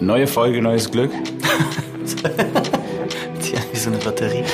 Neue 0.00 0.26
Folge, 0.26 0.62
neues 0.62 0.90
Glück. 0.90 1.10
Tja, 3.42 3.58
wie 3.72 3.76
so 3.78 3.90
eine 3.90 3.98
Batterie. 3.98 4.44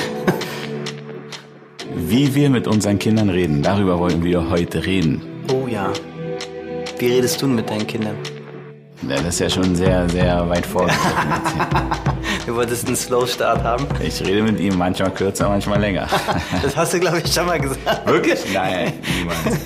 Wie 1.95 2.33
wir 2.33 2.49
mit 2.49 2.67
unseren 2.67 2.97
Kindern 2.97 3.29
reden, 3.29 3.61
darüber 3.61 3.99
wollen 3.99 4.23
wir 4.23 4.49
heute 4.49 4.85
reden. 4.85 5.21
Oh 5.53 5.67
ja. 5.67 5.91
Wie 6.97 7.07
redest 7.07 7.41
du 7.41 7.47
mit 7.47 7.69
deinen 7.69 7.85
Kindern? 7.85 8.15
Ja, 9.07 9.17
das 9.17 9.35
ist 9.35 9.39
ja 9.39 9.49
schon 9.49 9.75
sehr, 9.75 10.09
sehr 10.09 10.49
weit 10.49 10.65
vorgegriffen. 10.65 11.01
Du 12.45 12.53
wolltest 12.55 12.85
einen 12.85 12.95
Slow-Start 12.95 13.63
haben? 13.63 13.87
Ich 14.03 14.21
rede 14.21 14.43
mit 14.43 14.59
ihm 14.59 14.77
manchmal 14.77 15.09
kürzer, 15.11 15.49
manchmal 15.49 15.79
länger. 15.79 16.07
Das 16.61 16.75
hast 16.77 16.93
du, 16.93 16.99
glaube 16.99 17.19
ich, 17.23 17.33
schon 17.33 17.47
mal 17.47 17.59
gesagt. 17.59 18.05
Wirklich? 18.05 18.39
Nein, 18.53 18.93
niemals. 19.17 19.61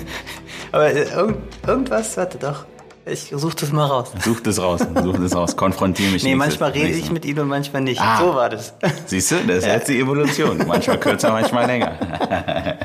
Aber 0.72 0.86
äh, 0.86 1.02
irgend, 1.02 1.36
irgendwas, 1.66 2.16
warte 2.16 2.38
doch. 2.38 2.64
Ich 3.06 3.32
such 3.34 3.54
das 3.54 3.72
mal 3.72 3.86
raus. 3.86 4.12
Such 4.22 4.40
das 4.40 4.60
raus, 4.60 4.80
such 5.02 5.16
das 5.18 5.34
raus. 5.34 5.56
Konfrontiere 5.56 6.12
mich 6.12 6.22
Nee, 6.22 6.34
manchmal 6.34 6.70
rede 6.70 6.88
ich 6.88 7.10
mit 7.10 7.24
ihm 7.24 7.38
und 7.38 7.48
manchmal 7.48 7.82
nicht. 7.82 8.00
Ah. 8.00 8.20
So 8.20 8.34
war 8.34 8.48
das. 8.48 8.74
Siehst 9.06 9.32
du, 9.32 9.36
das 9.46 9.58
ist 9.58 9.66
jetzt 9.66 9.88
die 9.88 9.98
Evolution. 9.98 10.58
Manchmal 10.66 11.00
kürzer, 11.00 11.32
manchmal 11.32 11.66
länger. 11.66 11.98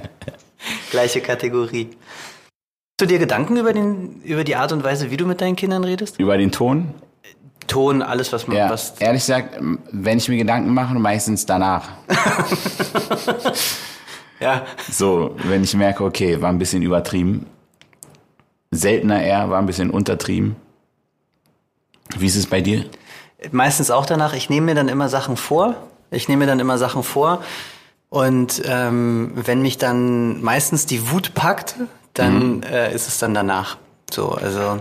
Gleiche 0.91 1.22
Kategorie. 1.22 1.90
Hast 1.91 3.02
du 3.02 3.05
dir 3.08 3.20
Gedanken 3.20 3.58
über, 3.58 3.74
den, 3.74 4.22
über 4.22 4.44
die 4.44 4.55
Art 4.55 4.72
und 4.72 4.84
Weise, 4.84 5.12
wie 5.12 5.18
du 5.18 5.26
mit 5.26 5.41
deinen 5.41 5.58
Kindern 5.58 5.84
redest? 5.84 6.18
Über 6.18 6.38
den 6.38 6.52
Ton? 6.52 6.94
Ton, 7.68 8.02
alles, 8.02 8.32
was 8.32 8.48
man. 8.48 8.58
Ja, 8.58 8.70
Was, 8.70 8.94
ehrlich 9.00 9.22
gesagt, 9.22 9.60
wenn 9.91 10.18
ich 10.18 10.30
mir 10.30 10.38
Gedanken 10.38 10.74
mache, 10.74 10.94
meistens 10.96 11.46
danach. 11.46 11.90
ja. 14.40 14.66
So, 14.90 15.35
wenn 15.44 15.63
ich 15.63 15.74
merke, 15.74 16.04
okay, 16.04 16.41
war 16.41 16.50
ein 16.50 16.60
bisschen 16.60 16.84
übertrieben. 16.84 17.48
Seltener 18.76 19.21
eher, 19.21 19.49
war 19.49 19.59
ein 19.59 19.65
bisschen 19.65 19.90
untertrieben. 19.90 20.55
Wie 22.18 22.27
ist 22.27 22.35
es 22.35 22.48
bei 22.48 22.62
dir? 22.62 22.85
Meistens 23.51 23.91
auch 23.91 24.05
danach. 24.05 24.34
Ich 24.34 24.49
nehme 24.49 24.67
mir 24.67 24.76
dann 24.76 24.87
immer 24.87 25.09
Sachen 25.09 25.37
vor. 25.37 25.76
Ich 26.12 26.27
nehme 26.27 26.45
mir 26.45 26.48
dann 26.48 26.59
immer 26.59 26.77
Sachen 26.77 27.04
vor. 27.04 27.43
Und 28.09 28.62
ähm, 28.65 29.34
wenn 29.35 29.62
mich 29.62 29.77
dann 29.77 30.41
meistens 30.41 30.85
die 30.85 31.12
Wut 31.12 31.34
packt, 31.34 31.76
dann 32.13 32.63
äh, 32.63 32.93
ist 32.93 33.07
es 33.07 33.17
dann 33.17 33.34
danach. 33.34 33.77
So, 34.09 34.29
also 34.32 34.79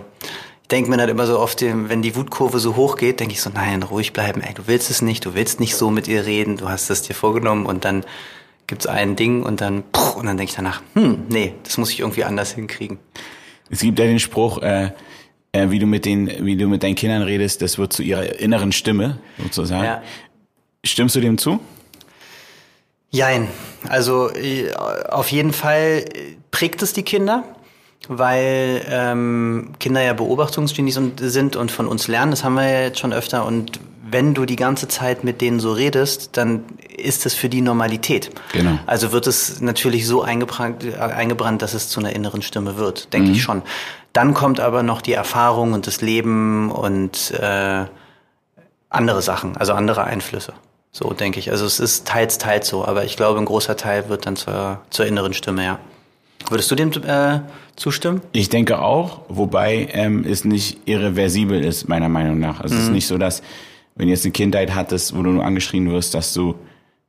ich 0.63 0.69
denke 0.69 0.91
mir 0.91 0.97
dann 0.97 1.09
immer 1.09 1.27
so 1.27 1.39
oft, 1.39 1.61
wenn 1.63 2.03
die 2.03 2.17
Wutkurve 2.17 2.59
so 2.59 2.77
hoch 2.77 2.97
geht, 2.97 3.21
denke 3.21 3.35
ich 3.35 3.43
so, 3.43 3.51
nein, 3.53 3.83
ruhig 3.83 4.13
bleiben. 4.13 4.41
Ey, 4.41 4.55
du 4.55 4.67
willst 4.67 4.91
es 4.91 5.03
nicht, 5.03 5.25
du 5.25 5.35
willst 5.35 5.61
nicht 5.61 5.77
so 5.77 5.91
mit 5.91 6.07
ihr 6.09 6.27
reden, 6.27 6.57
du 6.57 6.69
hast 6.69 6.91
es 6.91 7.03
dir 7.03 7.15
vorgenommen 7.15 7.67
und 7.67 7.85
dann 7.85 8.05
gibt's 8.67 8.87
ein 8.87 9.17
Ding 9.17 9.43
und 9.43 9.61
dann 9.61 9.85
und 10.17 10.27
dann 10.27 10.37
denke 10.37 10.51
ich 10.51 10.57
danach, 10.57 10.81
hm, 10.95 11.25
nee, 11.29 11.55
das 11.65 11.77
muss 11.77 11.91
ich 11.91 12.01
irgendwie 12.01 12.25
anders 12.25 12.53
hinkriegen. 12.53 12.99
Es 13.71 13.81
gibt 13.81 13.99
ja 13.99 14.05
den 14.05 14.21
Spruch, 14.21 14.63
äh, 14.63 14.91
äh, 15.53 15.71
wie 15.71 15.79
du 15.79 15.87
mit 15.87 16.05
den, 16.05 16.31
wie 16.45 16.57
du 16.57 16.67
mit 16.67 16.83
deinen 16.83 16.95
Kindern 16.95 17.23
redest, 17.23 17.63
das 17.63 17.79
wird 17.79 17.93
zu 17.93 18.03
ihrer 18.03 18.39
inneren 18.41 18.73
Stimme, 18.73 19.19
sozusagen. 19.39 19.85
Ja. 19.85 20.03
Stimmst 20.85 21.17
du 21.17 21.21
dem 21.21 21.39
zu? 21.39 21.61
Jein. 23.11 23.49
Also 23.89 24.31
äh, 24.35 24.75
auf 24.75 25.31
jeden 25.31 25.53
Fall 25.53 26.05
prägt 26.51 26.83
es 26.83 26.93
die 26.93 27.05
Kinder, 27.05 27.45
weil 28.09 28.85
ähm, 28.91 29.73
Kinder 29.79 30.03
ja 30.03 30.13
Beobachtungsgenies 30.13 31.01
sind 31.19 31.57
und 31.57 31.71
von 31.71 31.87
uns 31.87 32.09
lernen. 32.09 32.33
Das 32.33 32.43
haben 32.43 32.55
wir 32.55 32.69
ja 32.69 32.81
jetzt 32.83 32.99
schon 32.99 33.13
öfter. 33.13 33.47
Und 33.47 33.79
wenn 34.15 34.33
du 34.33 34.47
die 34.47 34.55
ganze 34.55 34.87
Zeit 34.87 35.25
mit 35.25 35.41
denen 35.41 35.59
so 35.59 35.73
redest, 35.73 36.37
dann 36.37 36.65
ist 36.97 37.27
das 37.27 37.35
für 37.35 37.49
die 37.49 37.61
Normalität. 37.61 38.31
Genau. 38.53 38.79
Also 38.87 39.11
wird 39.11 39.27
es 39.27 39.61
natürlich 39.61 40.07
so 40.07 40.23
eingebrannt, 40.23 40.85
äh, 40.85 40.95
eingebrannt 40.97 41.63
dass 41.63 41.75
es 41.75 41.89
zu 41.89 41.99
einer 41.99 42.15
inneren 42.15 42.41
Stimme 42.41 42.77
wird, 42.77 43.13
denke 43.13 43.33
ich 43.33 43.43
schon. 43.43 43.63
Dann 44.13 44.33
kommt 44.33 44.61
aber 44.61 44.85
noch 44.85 45.03
die 45.03 45.15
Erfahrung 45.15 45.73
und 45.73 45.89
das 45.89 46.01
Leben 46.01 46.71
und 46.71 47.33
äh, 47.33 47.87
andere 48.89 49.21
Sachen, 49.21 49.57
also 49.57 49.73
andere 49.73 50.05
Einflüsse. 50.05 50.53
So 50.93 51.13
denke 51.13 51.41
ich. 51.41 51.51
Also 51.51 51.67
es 51.67 51.81
ist 51.81 52.07
teils, 52.07 52.39
teils 52.39 52.69
so, 52.69 52.85
aber 52.85 53.05
ich 53.05 53.17
glaube, 53.17 53.41
ein 53.41 53.47
großer 53.47 53.77
Teil 53.77 54.09
wird 54.09 54.27
dann 54.27 54.37
zur, 54.37 54.81
zur 54.91 55.07
inneren 55.07 55.35
Stimme, 55.35 55.65
ja. 55.65 55.81
Würdest 56.49 56.71
du 56.71 56.77
dem 56.77 56.93
äh, 57.03 57.41
zustimmen? 57.75 58.21
Ich 58.31 58.49
denke 58.49 58.79
auch, 58.79 59.23
wobei 59.29 59.89
ähm, 59.91 60.25
es 60.25 60.45
nicht 60.45 60.79
irreversibel 60.85 61.65
ist, 61.65 61.89
meiner 61.89 62.09
Meinung 62.09 62.39
nach. 62.39 62.61
Also 62.61 62.77
es 62.77 62.83
ist 62.83 62.91
nicht 62.91 63.09
so, 63.09 63.19
dass, 63.19 63.43
wenn 63.97 64.07
du 64.07 64.13
jetzt 64.13 64.25
eine 64.25 64.33
Kindheit 64.33 64.75
hattest, 64.75 65.17
wo 65.17 65.23
du 65.23 65.31
nur 65.31 65.45
angeschrien 65.45 65.91
wirst, 65.91 66.15
dass 66.15 66.33
du 66.35 66.55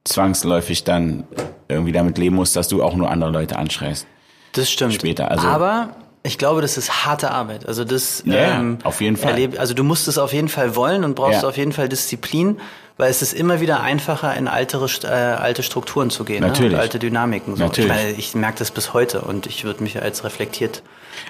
zwangsläufig 0.04 0.84
dann 0.84 1.24
irgendwie 1.68 1.92
damit 1.92 2.18
leben 2.18 2.36
musst, 2.36 2.56
dass 2.56 2.68
du 2.68 2.84
auch 2.84 2.96
nur 2.96 3.10
andere 3.10 3.32
Leute 3.32 3.58
anschreist. 3.58 4.06
Das 4.54 4.70
stimmt. 4.70 4.94
Später, 4.94 5.32
also- 5.32 5.48
aber 5.48 5.90
ich 6.24 6.38
glaube, 6.38 6.62
das 6.62 6.78
ist 6.78 7.06
harte 7.06 7.32
Arbeit. 7.32 7.68
Also 7.68 7.84
das 7.84 8.24
Ja, 8.26 8.64
auf 8.84 9.02
jeden 9.02 9.18
Fall. 9.18 9.34
erleb- 9.34 9.60
also 9.60 9.74
du 9.74 9.84
musst 9.84 10.08
es 10.08 10.18
auf 10.18 10.32
jeden 10.34 10.48
Fall 10.50 10.76
wollen 10.76 11.04
und 11.04 11.16
brauchst 11.16 11.42
Ja. 11.44 11.48
auf 11.50 11.58
jeden 11.58 11.72
Fall 11.72 11.90
Disziplin, 11.90 12.58
weil 12.98 13.10
es 13.12 13.22
ist 13.22 13.34
immer 13.34 13.62
wieder 13.62 13.82
einfacher, 13.82 14.36
in 14.36 14.48
altere, 14.48 14.88
äh, 15.04 15.08
alte 15.08 15.64
Strukturen 15.64 16.10
zu 16.10 16.24
gehen. 16.24 16.42
Natürlich. 16.42 16.74
Ne? 16.74 16.80
Alte 16.80 17.00
Dynamiken. 17.00 17.56
So. 17.56 17.64
Natürlich. 17.64 17.92
Ich 17.92 17.98
meine, 17.98 18.12
ich 18.12 18.36
merke 18.36 18.60
das 18.60 18.72
bis 18.72 18.94
heute 18.94 19.22
und 19.22 19.48
ich 19.48 19.66
würde 19.66 19.84
mich 19.84 20.02
als 20.02 20.24
reflektiert. 20.24 20.82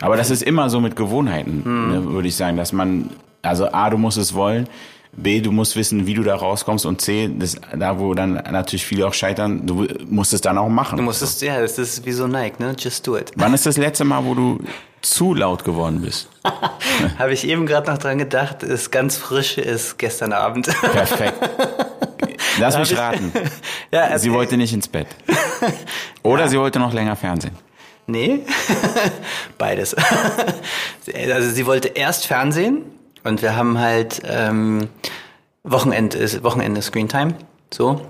Aber 0.01 0.17
das 0.17 0.29
ist 0.29 0.43
immer 0.43 0.69
so 0.69 0.79
mit 0.79 0.95
Gewohnheiten, 0.95 1.63
ne, 1.91 2.05
würde 2.11 2.27
ich 2.27 2.35
sagen, 2.35 2.57
dass 2.57 2.71
man, 2.73 3.09
also 3.41 3.71
A, 3.71 3.89
du 3.89 3.97
musst 3.97 4.17
es 4.17 4.33
wollen, 4.33 4.67
B, 5.17 5.39
du 5.41 5.51
musst 5.51 5.75
wissen, 5.75 6.05
wie 6.07 6.13
du 6.13 6.23
da 6.23 6.35
rauskommst 6.35 6.85
und 6.85 7.01
C, 7.01 7.29
das, 7.37 7.55
da 7.77 7.99
wo 7.99 8.13
dann 8.13 8.33
natürlich 8.33 8.85
viele 8.85 9.07
auch 9.07 9.13
scheitern, 9.13 9.65
du 9.65 9.87
musst 10.07 10.33
es 10.33 10.41
dann 10.41 10.57
auch 10.57 10.69
machen. 10.69 10.97
Du 10.97 11.03
musst 11.03 11.21
es, 11.21 11.39
ja, 11.41 11.61
das 11.61 11.77
ist 11.77 12.05
wie 12.05 12.11
so 12.11 12.27
Nike, 12.27 12.59
ne? 12.59 12.75
Just 12.77 13.07
do 13.07 13.17
it. 13.17 13.31
Wann 13.35 13.53
ist 13.53 13.65
das 13.65 13.77
letzte 13.77 14.03
Mal, 14.03 14.25
wo 14.25 14.33
du 14.33 14.59
zu 15.01 15.33
laut 15.33 15.63
geworden 15.63 16.01
bist? 16.01 16.27
Habe 17.17 17.33
ich 17.33 17.47
eben 17.47 17.65
gerade 17.65 17.89
noch 17.89 17.97
dran 17.97 18.17
gedacht, 18.17 18.63
ist 18.63 18.91
ganz 18.91 19.15
frisch, 19.17 19.57
ist 19.57 19.97
gestern 19.97 20.33
Abend. 20.33 20.67
Perfekt. 20.81 21.49
Lass 22.59 22.77
mich 22.77 22.91
ich- 22.91 22.97
raten. 22.97 23.31
ja, 23.91 24.01
also, 24.05 24.23
Sie 24.23 24.33
wollte 24.33 24.57
nicht 24.57 24.73
ins 24.73 24.87
Bett. 24.87 25.07
Oder 26.23 26.49
sie 26.49 26.57
wollte 26.59 26.79
noch 26.79 26.91
länger 26.93 27.15
Fernsehen. 27.15 27.55
Nee, 28.07 28.41
beides. 29.57 29.95
also 29.95 31.49
sie 31.49 31.65
wollte 31.65 31.87
erst 31.89 32.27
Fernsehen 32.27 32.83
und 33.25 33.41
wir 33.41 33.55
haben 33.57 33.77
halt 33.77 34.21
ähm, 34.25 34.87
Wochenende, 35.63 36.17
ist- 36.17 36.43
Wochenende 36.43 36.81
Screentime, 36.81 37.33
so. 37.73 38.01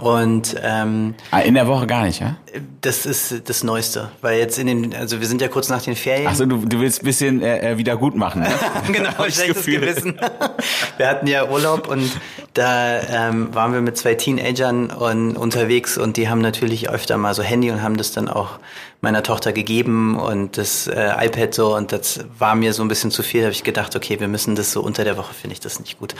Und 0.00 0.54
ähm, 0.62 1.14
Ah, 1.30 1.40
in 1.40 1.54
der 1.54 1.66
Woche 1.68 1.86
gar 1.86 2.02
nicht, 2.04 2.20
ja? 2.20 2.36
Das 2.80 3.06
ist 3.06 3.48
das 3.48 3.62
Neueste, 3.64 4.10
weil 4.20 4.38
jetzt 4.38 4.58
in 4.58 4.66
den, 4.66 4.94
also 4.94 5.20
wir 5.20 5.26
sind 5.26 5.40
ja 5.40 5.48
kurz 5.48 5.68
nach 5.68 5.82
den 5.82 5.96
Ferien. 5.96 6.26
Achso, 6.26 6.46
du, 6.46 6.58
du 6.58 6.80
willst 6.80 7.02
ein 7.02 7.04
bisschen 7.06 7.42
äh, 7.42 7.72
äh, 7.72 7.78
wieder 7.78 7.96
gut 7.96 8.16
machen, 8.16 8.42
ne? 8.42 8.48
genau, 8.92 9.10
schlechtes 9.28 9.46
Gefühl. 9.48 9.80
Gewissen. 9.80 10.18
Wir 10.96 11.08
hatten 11.08 11.26
ja 11.26 11.48
Urlaub 11.50 11.88
und 11.88 12.10
da 12.54 13.00
ähm, 13.28 13.54
waren 13.54 13.74
wir 13.74 13.82
mit 13.82 13.98
zwei 13.98 14.14
Teenagern 14.14 14.90
und, 14.90 15.36
unterwegs 15.36 15.98
und 15.98 16.16
die 16.16 16.28
haben 16.30 16.40
natürlich 16.40 16.88
öfter 16.88 17.18
mal 17.18 17.34
so 17.34 17.42
Handy 17.42 17.70
und 17.70 17.82
haben 17.82 17.98
das 17.98 18.12
dann 18.12 18.28
auch 18.28 18.58
meiner 19.02 19.22
Tochter 19.22 19.52
gegeben 19.52 20.18
und 20.18 20.56
das 20.56 20.86
äh, 20.86 21.26
iPad 21.26 21.54
so 21.54 21.76
und 21.76 21.92
das 21.92 22.24
war 22.38 22.54
mir 22.54 22.72
so 22.72 22.82
ein 22.82 22.88
bisschen 22.88 23.10
zu 23.10 23.22
viel. 23.22 23.40
Da 23.42 23.46
habe 23.46 23.52
ich 23.52 23.62
gedacht, 23.62 23.94
okay, 23.94 24.18
wir 24.20 24.28
müssen 24.28 24.56
das 24.56 24.72
so 24.72 24.80
unter 24.80 25.04
der 25.04 25.18
Woche, 25.18 25.34
finde 25.34 25.52
ich 25.52 25.60
das 25.60 25.78
nicht 25.80 25.98
gut. 25.98 26.14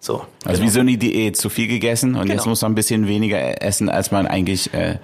So. 0.00 0.24
Also 0.44 0.60
wie 0.62 0.68
so 0.68 0.80
eine 0.80 0.96
Diät, 0.96 1.36
zu 1.36 1.48
viel 1.48 1.68
gegessen 1.68 2.16
und 2.16 2.28
jetzt 2.28 2.38
Genau. 2.42 2.50
muss 2.50 2.62
man 2.62 2.72
ein 2.72 2.74
bisschen 2.74 3.06
weniger 3.06 3.62
essen, 3.62 3.88
als 3.88 4.10
man 4.10 4.26
eigentlich 4.26 4.74
äh, 4.74 4.98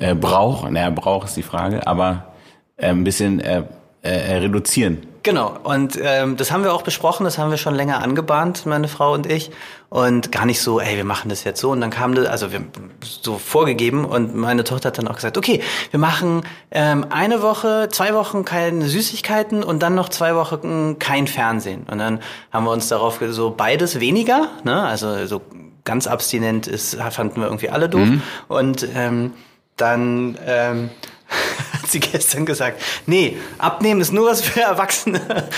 äh, 0.00 0.14
braucht. 0.14 0.70
Naja, 0.70 0.90
braucht 0.90 1.28
ist 1.28 1.36
die 1.36 1.42
Frage, 1.42 1.86
aber 1.86 2.32
äh, 2.76 2.88
ein 2.88 3.04
bisschen 3.04 3.40
äh, 3.40 3.62
äh, 4.02 4.38
reduzieren. 4.38 5.06
Genau, 5.22 5.54
und 5.64 5.98
ähm, 6.02 6.38
das 6.38 6.50
haben 6.50 6.64
wir 6.64 6.72
auch 6.72 6.80
besprochen, 6.80 7.24
das 7.24 7.36
haben 7.36 7.50
wir 7.50 7.58
schon 7.58 7.74
länger 7.74 8.02
angebahnt, 8.02 8.64
meine 8.64 8.88
Frau 8.88 9.12
und 9.12 9.30
ich. 9.30 9.50
Und 9.90 10.32
gar 10.32 10.46
nicht 10.46 10.62
so, 10.62 10.80
ey, 10.80 10.96
wir 10.96 11.04
machen 11.04 11.28
das 11.28 11.44
jetzt 11.44 11.60
so. 11.60 11.70
Und 11.70 11.82
dann 11.82 11.90
kam 11.90 12.14
das, 12.14 12.26
also 12.26 12.52
wir 12.52 12.62
so 13.02 13.36
vorgegeben 13.36 14.06
und 14.06 14.34
meine 14.34 14.64
Tochter 14.64 14.88
hat 14.88 14.96
dann 14.96 15.08
auch 15.08 15.16
gesagt, 15.16 15.36
okay, 15.36 15.60
wir 15.90 16.00
machen 16.00 16.42
ähm, 16.70 17.04
eine 17.10 17.42
Woche, 17.42 17.88
zwei 17.92 18.14
Wochen 18.14 18.46
keine 18.46 18.86
Süßigkeiten 18.86 19.62
und 19.62 19.82
dann 19.82 19.94
noch 19.94 20.08
zwei 20.08 20.34
Wochen 20.34 20.98
kein 20.98 21.26
Fernsehen. 21.26 21.86
Und 21.90 21.98
dann 21.98 22.20
haben 22.50 22.64
wir 22.64 22.70
uns 22.70 22.88
darauf 22.88 23.20
so 23.28 23.50
beides 23.50 24.00
weniger, 24.00 24.48
ne? 24.64 24.82
Also 24.82 25.26
so 25.26 25.42
ganz 25.84 26.06
abstinent 26.06 26.66
ist, 26.66 26.94
fanden 27.10 27.40
wir 27.40 27.48
irgendwie 27.48 27.68
alle 27.68 27.90
doof. 27.90 28.08
Und 28.48 28.86
ähm, 28.94 29.32
dann 29.80 30.38
ähm, 30.46 30.90
hat 31.72 31.88
sie 31.90 32.00
gestern 32.00 32.44
gesagt, 32.46 32.82
nee, 33.06 33.36
abnehmen 33.58 34.00
ist 34.00 34.12
nur 34.12 34.28
was 34.28 34.40
für 34.42 34.60
Erwachsene. 34.60 35.20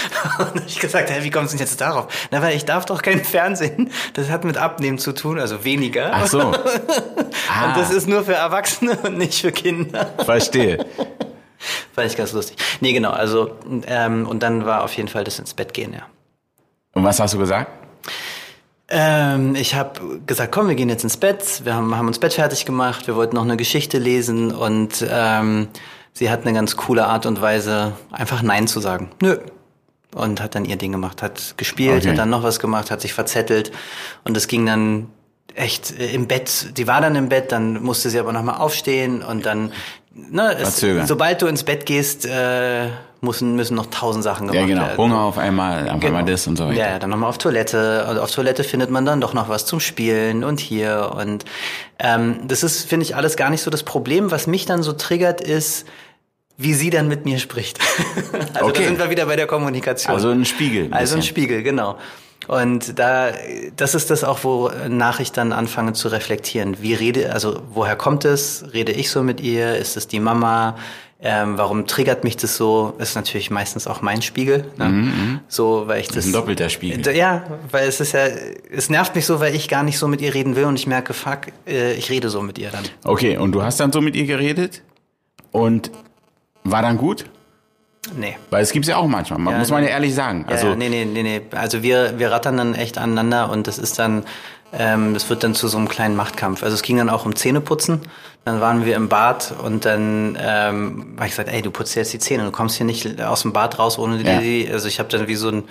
Und 0.54 0.66
ich 0.66 0.78
gesagt, 0.78 1.10
hä, 1.10 1.18
wie 1.22 1.30
kommst 1.30 1.52
du 1.52 1.58
denn 1.58 1.66
jetzt 1.66 1.80
darauf? 1.80 2.06
Na, 2.30 2.42
weil 2.42 2.56
ich 2.56 2.64
darf 2.64 2.84
doch 2.84 3.02
kein 3.02 3.24
Fernsehen. 3.24 3.90
Das 4.14 4.28
hat 4.30 4.44
mit 4.44 4.56
Abnehmen 4.58 4.98
zu 4.98 5.12
tun, 5.12 5.38
also 5.38 5.64
weniger. 5.64 6.10
Ach 6.12 6.26
so. 6.26 6.40
Und 6.48 6.56
Ah, 7.50 7.74
das 7.78 7.90
ist 7.90 8.06
nur 8.08 8.24
für 8.24 8.34
Erwachsene 8.34 8.96
und 9.02 9.18
nicht 9.18 9.40
für 9.40 9.52
Kinder. 9.52 10.12
verstehe. 10.24 10.84
Fand 11.94 12.10
ich 12.10 12.16
ganz 12.16 12.32
lustig. 12.32 12.56
Nee, 12.80 12.92
genau, 12.92 13.10
also, 13.10 13.56
ähm, 13.86 14.26
und 14.26 14.42
dann 14.42 14.64
war 14.66 14.82
auf 14.84 14.96
jeden 14.96 15.08
Fall 15.08 15.22
das 15.24 15.38
ins 15.38 15.54
Bett 15.54 15.74
gehen, 15.74 15.92
ja. 15.92 16.02
Und 16.94 17.04
was 17.04 17.20
hast 17.20 17.34
du 17.34 17.38
gesagt? 17.38 17.70
Ähm, 18.94 19.54
ich 19.54 19.74
habe 19.74 20.20
gesagt, 20.26 20.52
komm, 20.52 20.68
wir 20.68 20.74
gehen 20.74 20.90
jetzt 20.90 21.02
ins 21.02 21.16
Bett. 21.16 21.62
Wir 21.64 21.74
haben, 21.74 21.96
haben 21.96 22.06
uns 22.08 22.18
Bett 22.18 22.34
fertig 22.34 22.66
gemacht. 22.66 23.06
Wir 23.06 23.16
wollten 23.16 23.36
noch 23.36 23.42
eine 23.42 23.56
Geschichte 23.56 23.96
lesen 23.98 24.52
und 24.52 25.04
ähm, 25.08 25.68
sie 26.12 26.28
hat 26.30 26.42
eine 26.42 26.52
ganz 26.52 26.76
coole 26.76 27.06
Art 27.06 27.24
und 27.24 27.40
Weise, 27.40 27.92
einfach 28.10 28.42
Nein 28.42 28.66
zu 28.68 28.80
sagen. 28.80 29.10
Nö, 29.22 29.38
und 30.14 30.42
hat 30.42 30.54
dann 30.54 30.66
ihr 30.66 30.76
Ding 30.76 30.92
gemacht, 30.92 31.22
hat 31.22 31.54
gespielt, 31.56 32.02
Okay. 32.02 32.10
hat 32.10 32.18
dann 32.18 32.28
noch 32.28 32.42
was 32.42 32.60
gemacht, 32.60 32.90
hat 32.90 33.00
sich 33.00 33.14
verzettelt 33.14 33.72
und 34.24 34.36
es 34.36 34.46
ging 34.46 34.66
dann 34.66 35.08
echt 35.54 35.98
äh, 35.98 36.12
im 36.12 36.26
Bett. 36.28 36.76
Die 36.76 36.86
war 36.86 37.00
dann 37.00 37.16
im 37.16 37.30
Bett, 37.30 37.50
dann 37.50 37.82
musste 37.82 38.10
sie 38.10 38.18
aber 38.18 38.32
nochmal 38.32 38.56
aufstehen 38.56 39.22
und 39.22 39.46
dann, 39.46 39.72
ne, 40.14 40.54
es, 40.58 40.84
sobald 41.06 41.40
du 41.40 41.46
ins 41.46 41.62
Bett 41.64 41.86
gehst, 41.86 42.26
äh, 42.26 42.88
müssen, 43.22 43.54
müssen 43.56 43.74
noch 43.76 43.86
tausend 43.86 44.24
Sachen 44.24 44.48
gemacht 44.48 44.60
Ja, 44.60 44.66
genau. 44.66 44.82
werden. 44.86 44.98
Hunger 44.98 45.20
auf 45.20 45.38
einmal, 45.38 45.84
auf 45.88 46.02
einmal 46.04 46.22
Genau. 46.22 46.24
das 46.32 46.46
und 46.46 46.56
so 46.56 46.66
weiter. 46.66 46.78
Ja, 46.78 46.90
ja, 46.90 46.98
dann 46.98 47.10
nochmal 47.10 47.28
auf 47.30 47.38
Toilette. 47.38 48.06
Und 48.10 48.18
auf 48.18 48.30
Toilette 48.30 48.64
findet 48.64 48.90
man 48.90 49.06
dann 49.06 49.20
doch 49.20 49.32
noch 49.32 49.48
was 49.48 49.64
zum 49.64 49.80
Spielen 49.80 50.44
und 50.44 50.60
hier. 50.60 51.12
Und 51.16 51.44
ähm, 51.98 52.40
das 52.46 52.62
ist, 52.62 52.86
finde 52.88 53.04
ich, 53.06 53.16
alles 53.16 53.36
gar 53.36 53.48
nicht 53.50 53.62
so 53.62 53.70
das 53.70 53.82
Problem. 53.84 54.30
Was 54.30 54.46
mich 54.46 54.66
dann 54.66 54.82
so 54.82 54.92
triggert, 54.92 55.40
ist, 55.40 55.86
wie 56.58 56.74
sie 56.74 56.90
dann 56.90 57.08
mit 57.08 57.24
mir 57.24 57.38
spricht. 57.38 57.78
also 58.54 58.66
Okay. 58.68 58.82
da 58.82 58.88
sind 58.88 58.98
wir 58.98 59.10
wieder 59.10 59.26
bei 59.26 59.36
der 59.36 59.46
Kommunikation. 59.46 60.14
Also 60.14 60.30
ein 60.30 60.44
Spiegel. 60.44 60.86
ein 60.86 60.92
Also 60.92 61.16
ein. 61.16 61.22
Spiegel, 61.22 61.62
genau. 61.62 61.96
Und 62.48 62.98
da, 62.98 63.28
das 63.76 63.94
ist 63.94 64.10
das 64.10 64.24
auch, 64.24 64.42
wonach 64.42 65.20
ich 65.20 65.30
dann 65.30 65.52
anfange 65.52 65.92
zu 65.92 66.08
reflektieren. 66.08 66.82
Wie 66.82 66.92
rede, 66.94 67.32
also 67.32 67.62
woher 67.72 67.94
kommt 67.94 68.24
es? 68.24 68.64
Rede 68.72 68.90
ich 68.90 69.10
so 69.12 69.22
mit 69.22 69.40
ihr? 69.40 69.76
Ist 69.76 69.96
es 69.96 70.08
die 70.08 70.18
Mama? 70.18 70.76
Ähm, 71.24 71.56
warum 71.56 71.86
triggert 71.86 72.24
mich 72.24 72.36
das 72.36 72.56
so? 72.56 72.94
Ist 72.98 73.14
natürlich 73.14 73.48
meistens 73.50 73.86
auch 73.86 74.02
mein 74.02 74.22
Spiegel. 74.22 74.66
Ne? 74.76 75.40
So, 75.46 75.84
weil 75.86 76.00
ich 76.00 76.08
das. 76.08 76.24
Mhm, 76.26 76.30
Ein 76.30 76.32
doppelter 76.32 76.68
Spiegel. 76.68 77.14
Ja, 77.14 77.44
weil 77.70 77.86
es 77.86 78.00
ist 78.00 78.12
ja, 78.12 78.26
es 78.70 78.90
nervt 78.90 79.14
mich 79.14 79.24
so, 79.24 79.38
weil 79.38 79.54
ich 79.54 79.68
gar 79.68 79.84
nicht 79.84 79.98
so 79.98 80.08
mit 80.08 80.20
ihr 80.20 80.34
reden 80.34 80.56
will 80.56 80.64
und 80.64 80.74
ich 80.74 80.88
merke, 80.88 81.14
fuck, 81.14 81.42
äh, 81.66 81.92
ich 81.94 82.10
rede 82.10 82.28
so 82.28 82.42
mit 82.42 82.58
ihr 82.58 82.70
dann. 82.70 82.82
Okay, 83.04 83.36
und 83.36 83.52
du 83.52 83.62
hast 83.62 83.78
dann 83.78 83.92
so 83.92 84.00
mit 84.00 84.16
ihr 84.16 84.26
geredet 84.26 84.82
und 85.52 85.92
war 86.64 86.82
dann 86.82 86.98
gut? 86.98 87.26
Nee. 88.16 88.36
Weil 88.50 88.64
es 88.64 88.72
gibt's 88.72 88.88
ja 88.88 88.96
auch 88.96 89.06
manchmal, 89.06 89.38
man, 89.38 89.52
Ja, 89.54 89.58
muss 89.60 89.70
man 89.70 89.84
ja 89.84 89.90
ehrlich 89.90 90.12
sagen. 90.12 90.44
Ja, 90.48 90.56
Also 90.56 90.68
ja, 90.70 90.74
nee, 90.74 90.88
nee, 90.88 91.04
nee, 91.04 91.22
nee. 91.22 91.42
Also 91.52 91.84
wir, 91.84 92.18
wir 92.18 92.32
rattern 92.32 92.56
dann 92.56 92.74
echt 92.74 92.98
aneinander 92.98 93.48
und 93.50 93.68
das 93.68 93.78
ist 93.78 94.00
dann, 94.00 94.24
ähm, 94.72 95.14
das 95.14 95.28
wird 95.30 95.44
dann 95.44 95.54
zu 95.54 95.68
so 95.68 95.78
einem 95.78 95.88
kleinen 95.88 96.16
Machtkampf. 96.16 96.62
Also 96.62 96.74
es 96.74 96.82
ging 96.82 96.96
dann 96.96 97.10
auch 97.10 97.26
um 97.26 97.36
Zähneputzen. 97.36 98.00
Dann 98.44 98.60
waren 98.60 98.84
wir 98.84 98.96
im 98.96 99.08
Bad 99.08 99.54
und 99.62 99.84
dann 99.84 100.36
ähm, 100.40 101.14
habe 101.16 101.26
ich 101.26 101.32
gesagt, 101.32 101.48
ey, 101.48 101.62
du 101.62 101.70
putzt 101.70 101.94
jetzt 101.94 102.12
die 102.12 102.18
Zähne, 102.18 102.44
du 102.44 102.50
kommst 102.50 102.76
hier 102.76 102.86
nicht 102.86 103.20
aus 103.22 103.42
dem 103.42 103.52
Bad 103.52 103.78
raus 103.78 103.98
ohne 103.98 104.20
Ja. 104.22 104.40
die. 104.40 104.68
Also 104.72 104.88
ich 104.88 104.98
habe 104.98 105.08
dann 105.08 105.28
wie 105.28 105.36
so 105.36 105.48
ein 105.48 105.64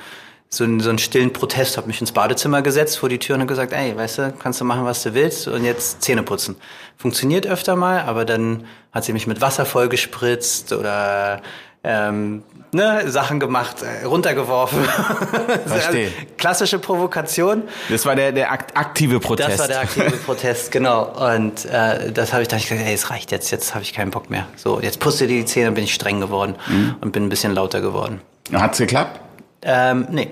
so 0.53 0.65
einen, 0.65 0.81
so 0.81 0.89
einen 0.89 0.97
stillen 0.99 1.31
Protest, 1.31 1.77
habe 1.77 1.87
mich 1.87 2.01
ins 2.01 2.11
Badezimmer 2.11 2.61
gesetzt 2.61 2.97
vor 2.99 3.07
die 3.07 3.19
Tür 3.19 3.37
und 3.37 3.47
gesagt, 3.47 3.71
ey, 3.71 3.95
weißt 3.95 4.17
du, 4.17 4.33
kannst 4.37 4.59
du 4.59 4.65
machen, 4.65 4.83
was 4.83 5.01
du 5.01 5.13
willst 5.13 5.47
und 5.47 5.63
jetzt 5.63 6.01
Zähne 6.01 6.23
putzen. 6.23 6.57
Funktioniert 6.97 7.47
öfter 7.47 7.77
mal, 7.77 8.01
aber 8.01 8.25
dann 8.25 8.65
hat 8.91 9.05
sie 9.05 9.13
mich 9.13 9.27
mit 9.27 9.39
Wasser 9.39 9.65
vollgespritzt 9.65 10.73
oder 10.73 11.41
ähm, 11.85 12.43
ne, 12.71 13.09
Sachen 13.09 13.39
gemacht, 13.39 13.77
äh, 13.81 14.05
runtergeworfen. 14.05 14.83
Verstehe. 15.65 16.11
Klassische 16.37 16.79
Provokation. 16.79 17.63
das 17.89 18.05
war 18.05 18.15
der, 18.15 18.31
der 18.31 18.51
akt 18.51 18.75
aktive 18.77 19.19
Protest. 19.19 19.49
Das 19.51 19.59
war 19.59 19.67
der 19.67 19.81
aktive 19.81 20.11
Protest, 20.11 20.71
genau. 20.71 21.03
Und 21.33 21.65
äh, 21.65 22.11
das 22.11 22.33
habe 22.33 22.41
ich 22.43 22.47
dann 22.47 22.59
gesagt, 22.59 22.81
ey, 22.81 22.93
es 22.93 23.09
reicht 23.09 23.31
jetzt, 23.31 23.51
jetzt 23.51 23.73
habe 23.73 23.83
ich 23.83 23.93
keinen 23.93 24.11
Bock 24.11 24.29
mehr. 24.29 24.47
So, 24.55 24.79
jetzt 24.81 24.99
puste 24.99 25.27
die 25.27 25.45
Zähne, 25.45 25.71
bin 25.71 25.83
ich 25.83 25.93
streng 25.93 26.19
geworden 26.19 26.55
Mhm. 26.67 26.95
und 27.01 27.11
bin 27.11 27.23
ein 27.25 27.29
bisschen 27.29 27.53
lauter 27.53 27.81
geworden. 27.81 28.21
Hat's 28.53 28.77
geklappt? 28.77 29.19
Ähm, 29.63 30.07
nee. 30.11 30.29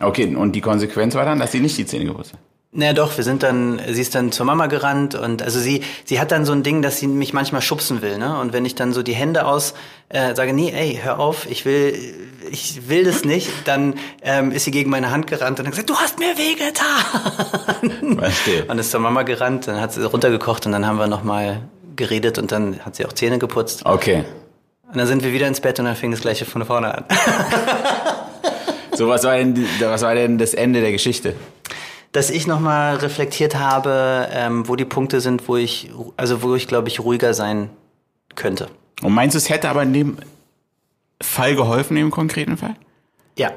Okay, 0.00 0.34
und 0.34 0.52
die 0.52 0.60
Konsequenz 0.60 1.14
war 1.14 1.24
dann, 1.24 1.38
dass 1.38 1.52
sie 1.52 1.60
nicht 1.60 1.78
die 1.78 1.86
Zähne 1.86 2.04
geputzt 2.06 2.32
hat. 2.32 2.40
Na 2.76 2.92
doch, 2.92 3.16
wir 3.16 3.22
sind 3.22 3.44
dann, 3.44 3.80
sie 3.88 4.00
ist 4.00 4.16
dann 4.16 4.32
zur 4.32 4.46
Mama 4.46 4.66
gerannt 4.66 5.14
und 5.14 5.42
also 5.42 5.60
sie, 5.60 5.82
sie 6.04 6.18
hat 6.18 6.32
dann 6.32 6.44
so 6.44 6.50
ein 6.50 6.64
Ding, 6.64 6.82
dass 6.82 6.98
sie 6.98 7.06
mich 7.06 7.32
manchmal 7.32 7.62
schubsen 7.62 8.02
will, 8.02 8.18
ne? 8.18 8.36
Und 8.40 8.52
wenn 8.52 8.64
ich 8.64 8.74
dann 8.74 8.92
so 8.92 9.04
die 9.04 9.12
Hände 9.14 9.46
aus 9.46 9.74
äh, 10.08 10.34
sage, 10.34 10.52
nee, 10.52 10.72
ey, 10.74 10.98
hör 11.00 11.20
auf, 11.20 11.48
ich 11.48 11.64
will, 11.64 11.94
ich 12.50 12.88
will 12.88 13.04
das 13.04 13.24
nicht, 13.24 13.48
dann 13.64 13.94
ähm, 14.22 14.50
ist 14.50 14.64
sie 14.64 14.72
gegen 14.72 14.90
meine 14.90 15.12
Hand 15.12 15.28
gerannt 15.28 15.60
und 15.60 15.66
hat 15.66 15.70
gesagt, 15.70 15.88
du 15.88 15.94
hast 15.94 16.18
mir 16.18 16.36
wehgetan. 16.36 18.18
Verstehe. 18.18 18.64
Und 18.64 18.78
ist 18.78 18.90
zur 18.90 18.98
Mama 18.98 19.22
gerannt, 19.22 19.68
dann 19.68 19.80
hat 19.80 19.92
sie 19.92 20.04
runtergekocht 20.04 20.66
und 20.66 20.72
dann 20.72 20.84
haben 20.84 20.98
wir 20.98 21.06
nochmal 21.06 21.60
geredet 21.94 22.38
und 22.38 22.50
dann 22.50 22.80
hat 22.84 22.96
sie 22.96 23.06
auch 23.06 23.12
Zähne 23.12 23.38
geputzt. 23.38 23.86
Okay. 23.86 24.24
Und 24.90 24.98
dann 24.98 25.06
sind 25.06 25.22
wir 25.22 25.32
wieder 25.32 25.46
ins 25.46 25.60
Bett 25.60 25.78
und 25.78 25.84
dann 25.84 25.94
fing 25.94 26.10
das 26.10 26.22
gleiche 26.22 26.44
von 26.44 26.64
vorne 26.64 26.92
an. 26.92 27.04
So, 28.96 29.08
was 29.08 29.24
war 29.24 29.36
denn, 29.36 29.66
was 29.80 30.02
war 30.02 30.14
denn 30.14 30.38
das 30.38 30.54
Ende 30.54 30.80
der 30.80 30.92
Geschichte? 30.92 31.34
Dass 32.14 32.30
ich 32.30 32.46
nochmal 32.46 32.94
reflektiert 32.96 33.56
habe, 33.56 34.28
ähm, 34.30 34.68
wo 34.68 34.76
die 34.76 34.84
Punkte 34.84 35.20
sind, 35.20 35.48
wo 35.48 35.56
ich, 35.56 35.90
also 36.16 36.42
wo 36.42 36.54
ich 36.54 36.68
glaube 36.68 36.88
ich 36.88 37.00
ruhiger 37.00 37.34
sein 37.34 37.70
könnte. 38.36 38.68
Und 39.02 39.12
meinst 39.12 39.34
du, 39.34 39.38
es 39.38 39.50
hätte 39.50 39.68
aber 39.68 39.82
in 39.82 39.92
dem 39.92 40.16
Fall 41.20 41.56
geholfen, 41.56 41.96
im 41.96 42.12
konkreten 42.12 42.56
Fall? 42.56 42.76
Ja. 43.36 43.50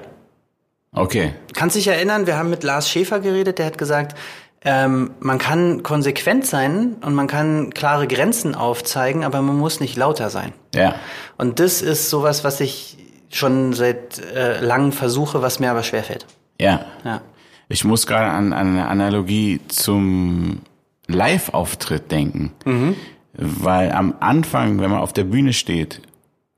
Okay. 0.92 1.36
Kannst 1.54 1.76
dich 1.76 1.88
erinnern, 1.88 2.26
wir 2.26 2.36
haben 2.36 2.50
mit 2.50 2.64
Lars 2.64 2.90
Schäfer 2.90 3.20
geredet, 3.20 3.60
der 3.60 3.68
hat 3.68 3.78
gesagt, 3.78 4.18
ähm, 4.66 5.12
man 5.20 5.38
kann 5.38 5.84
konsequent 5.84 6.48
sein 6.48 6.96
und 7.02 7.14
man 7.14 7.28
kann 7.28 7.70
klare 7.76 8.08
Grenzen 8.08 8.56
aufzeigen, 8.56 9.24
aber 9.24 9.44
man 9.44 9.56
muss 9.56 9.80
nicht 9.80 9.96
lauter 9.98 10.32
sein. 10.32 10.52
Ja. 10.74 10.96
Und 11.38 11.60
das 11.60 11.84
ist 11.84 12.10
sowas, 12.10 12.44
was 12.44 12.60
ich 12.60 12.98
schon 13.30 13.74
seit 13.74 14.18
äh, 14.34 14.60
langem 14.62 14.94
versuche, 14.94 15.44
was 15.44 15.60
mir 15.60 15.70
aber 15.70 15.84
schwerfällt. 15.84 16.26
Ja. 16.60 16.88
Ja. 17.06 17.22
Ich 17.70 17.84
muss 17.84 18.08
gerade 18.08 18.32
an, 18.32 18.54
an 18.54 18.68
eine 18.68 18.88
Analogie 18.88 19.60
zum 19.68 20.60
Live-Auftritt 21.08 22.12
denken. 22.12 22.52
Weil 23.34 23.92
am 23.92 24.16
Anfang, 24.20 24.80
wenn 24.80 24.90
man 24.90 25.00
auf 25.00 25.14
der 25.14 25.26
Bühne 25.26 25.54
steht 25.54 26.02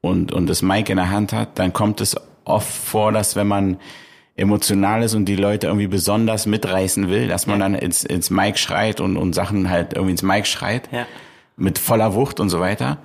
und, 0.01 0.31
und 0.31 0.47
das 0.47 0.61
Mic 0.61 0.89
in 0.89 0.97
der 0.97 1.09
Hand 1.09 1.33
hat, 1.33 1.59
dann 1.59 1.73
kommt 1.73 1.99
es 2.01 2.15
oft 2.45 2.71
vor, 2.71 3.11
dass 3.11 3.35
wenn 3.35 3.47
man 3.47 3.77
emotional 4.35 5.03
ist 5.03 5.15
und 5.15 5.25
die 5.25 5.35
Leute 5.35 5.67
irgendwie 5.67 5.87
besonders 5.87 6.45
mitreißen 6.45 7.09
will, 7.09 7.27
dass 7.27 7.45
man 7.45 7.59
dann 7.59 7.75
ins, 7.75 8.03
ins 8.03 8.29
Mic 8.29 8.57
schreit 8.57 9.01
und, 9.01 9.17
und 9.17 9.33
Sachen 9.33 9.69
halt 9.69 9.93
irgendwie 9.93 10.11
ins 10.11 10.23
Mic 10.23 10.47
schreit. 10.47 10.89
Ja. 10.91 11.05
Mit 11.57 11.77
voller 11.77 12.13
Wucht 12.13 12.39
und 12.39 12.49
so 12.49 12.61
weiter. 12.61 12.99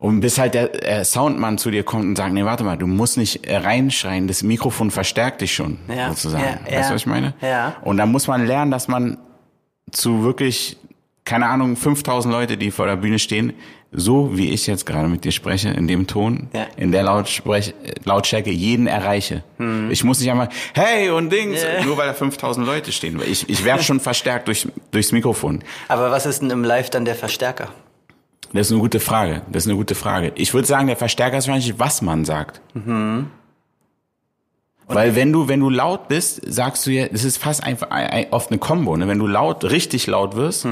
Und 0.00 0.20
bis 0.20 0.38
halt 0.38 0.54
der 0.54 1.00
äh, 1.00 1.04
Soundmann 1.04 1.58
zu 1.58 1.72
dir 1.72 1.82
kommt 1.82 2.04
und 2.04 2.14
sagt, 2.16 2.32
nee, 2.32 2.44
warte 2.44 2.62
mal, 2.62 2.76
du 2.78 2.86
musst 2.86 3.16
nicht 3.18 3.46
äh, 3.46 3.56
reinschreien, 3.56 4.28
das 4.28 4.44
Mikrofon 4.44 4.92
verstärkt 4.92 5.40
dich 5.40 5.52
schon, 5.52 5.78
Ja, 5.88 6.10
sozusagen. 6.10 6.44
ja, 6.44 6.50
weißt 6.64 6.70
ja, 6.72 6.88
du, 6.88 6.94
was 6.94 7.00
ich 7.00 7.06
meine? 7.06 7.34
ja. 7.40 7.74
Und 7.82 7.96
dann 7.96 8.12
muss 8.12 8.28
man 8.28 8.46
lernen, 8.46 8.70
dass 8.70 8.86
man 8.86 9.18
zu 9.90 10.22
wirklich, 10.22 10.76
keine 11.24 11.46
Ahnung, 11.46 11.74
5000 11.76 12.32
Leute, 12.32 12.56
die 12.56 12.70
vor 12.70 12.86
der 12.86 12.94
Bühne 12.94 13.18
stehen, 13.18 13.54
so 13.90 14.36
wie 14.36 14.50
ich 14.50 14.66
jetzt 14.68 14.86
gerade 14.86 15.08
mit 15.08 15.24
dir 15.24 15.32
spreche, 15.32 15.70
in 15.70 15.88
dem 15.88 16.06
Ton, 16.06 16.48
Ja. 16.52 16.66
in 16.76 16.92
der 16.92 17.02
Lautsprech 17.02 17.74
Lautstärke, 18.04 18.50
jeden 18.50 18.86
erreiche. 18.86 19.42
Ich 19.90 20.04
muss 20.04 20.20
nicht 20.20 20.30
einmal, 20.30 20.48
hey 20.74 21.08
und 21.10 21.32
Dings, 21.32 21.60
Hm. 21.64 21.68
Ja. 21.80 21.84
nur 21.84 21.96
weil 21.96 22.06
da 22.06 22.14
5000 22.14 22.64
Leute 22.66 22.92
stehen. 22.92 23.20
Ich, 23.26 23.48
ich 23.48 23.64
werde 23.64 23.82
schon 23.82 23.98
verstärkt 23.98 24.46
durch, 24.46 24.68
durchs 24.92 25.10
Mikrofon. 25.10 25.60
Aber 25.88 26.10
was 26.12 26.24
ist 26.26 26.40
denn 26.42 26.50
im 26.50 26.62
Live 26.62 26.90
dann 26.90 27.04
der 27.04 27.14
Verstärker? 27.16 27.70
Das 28.52 28.66
ist 28.68 28.72
eine 28.72 28.80
gute 28.80 28.98
Frage. 29.00 29.42
Das 29.52 29.64
ist 29.64 29.68
eine 29.68 29.76
gute 29.76 29.94
Frage. 29.94 30.32
Ich 30.36 30.54
würde 30.54 30.66
sagen, 30.66 30.86
der 30.86 30.96
Verstärker 30.96 31.36
ist 31.38 31.46
wahrscheinlich, 31.48 31.78
was 31.78 32.00
man 32.02 32.24
sagt. 32.24 32.60
Weil 34.86 35.14
wenn 35.16 35.32
du, 35.32 35.48
wenn 35.48 35.60
du 35.60 35.68
laut 35.68 36.08
bist, 36.08 36.40
sagst 36.46 36.86
du 36.86 36.90
ja, 36.90 37.06
es 37.12 37.24
ist 37.24 37.36
fast 37.36 37.62
einfach 37.62 37.90
ein- 37.90 38.06
ein- 38.08 38.26
oft 38.32 38.50
eine 38.50 38.58
Kombo. 38.58 38.96
Ne? 38.96 39.06
Wenn 39.06 39.18
du 39.18 39.26
laut, 39.26 39.64
richtig 39.64 40.06
laut 40.06 40.34
wirst, 40.34 40.66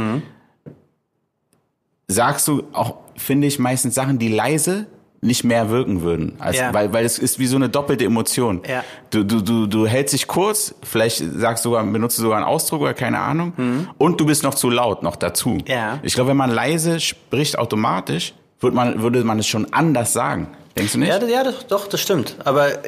sagst 2.09 2.49
du 2.49 2.62
auch, 2.73 2.97
finde 3.16 3.47
ich, 3.47 3.59
meistens 3.59 3.95
Sachen, 3.95 4.18
die 4.18 4.28
leise 4.28 4.87
nicht 5.20 5.44
mehr 5.44 5.70
wirken 5.70 6.02
würden. 6.02 6.35
Als, 6.38 6.56
Ja. 6.56 6.73
weil, 6.75 6.92
weil 6.92 7.04
es 7.04 7.18
ist 7.18 7.38
wie 7.38 7.46
so 7.46 7.56
eine 7.56 7.68
doppelte 7.68 8.04
Emotion. 8.04 8.62
Ja. 8.68 8.85
Du, 9.11 9.25
du, 9.25 9.40
du, 9.40 9.66
du 9.66 9.87
hältst 9.87 10.14
dich 10.14 10.26
kurz, 10.26 10.75
vielleicht 10.82 11.23
sagst 11.37 11.64
du 11.64 11.70
sogar, 11.70 11.85
benutzt 11.85 12.18
du 12.18 12.23
sogar 12.23 12.38
einen 12.38 12.46
Ausdruck 12.46 12.82
oder 12.82 12.94
keine 12.94 13.18
Ahnung. 13.18 13.87
Und 13.99 14.20
du 14.20 14.26
bist 14.26 14.42
noch 14.42 14.54
zu 14.54 14.70
laut 14.70 15.02
noch 15.02 15.16
dazu. 15.16 15.50
Mhm. 15.50 15.64
Ja. 15.66 15.99
Ich 16.02 16.14
glaube, 16.14 16.30
wenn 16.30 16.37
man 16.37 16.50
leise 16.50 17.00
spricht 17.00 17.58
automatisch, 17.58 18.35
wird 18.61 18.75
man, 18.75 19.02
würde 19.02 19.23
man 19.25 19.38
es 19.38 19.46
schon 19.46 19.73
anders 19.73 20.12
sagen. 20.12 20.49
Denkst 20.76 20.92
du 20.92 20.99
nicht? 20.99 21.08
Ja, 21.08 21.25
ja 21.26 21.44
doch, 21.68 21.88
das 21.88 22.00
stimmt. 22.00 22.37
Aber 22.44 22.68
äh, 22.68 22.78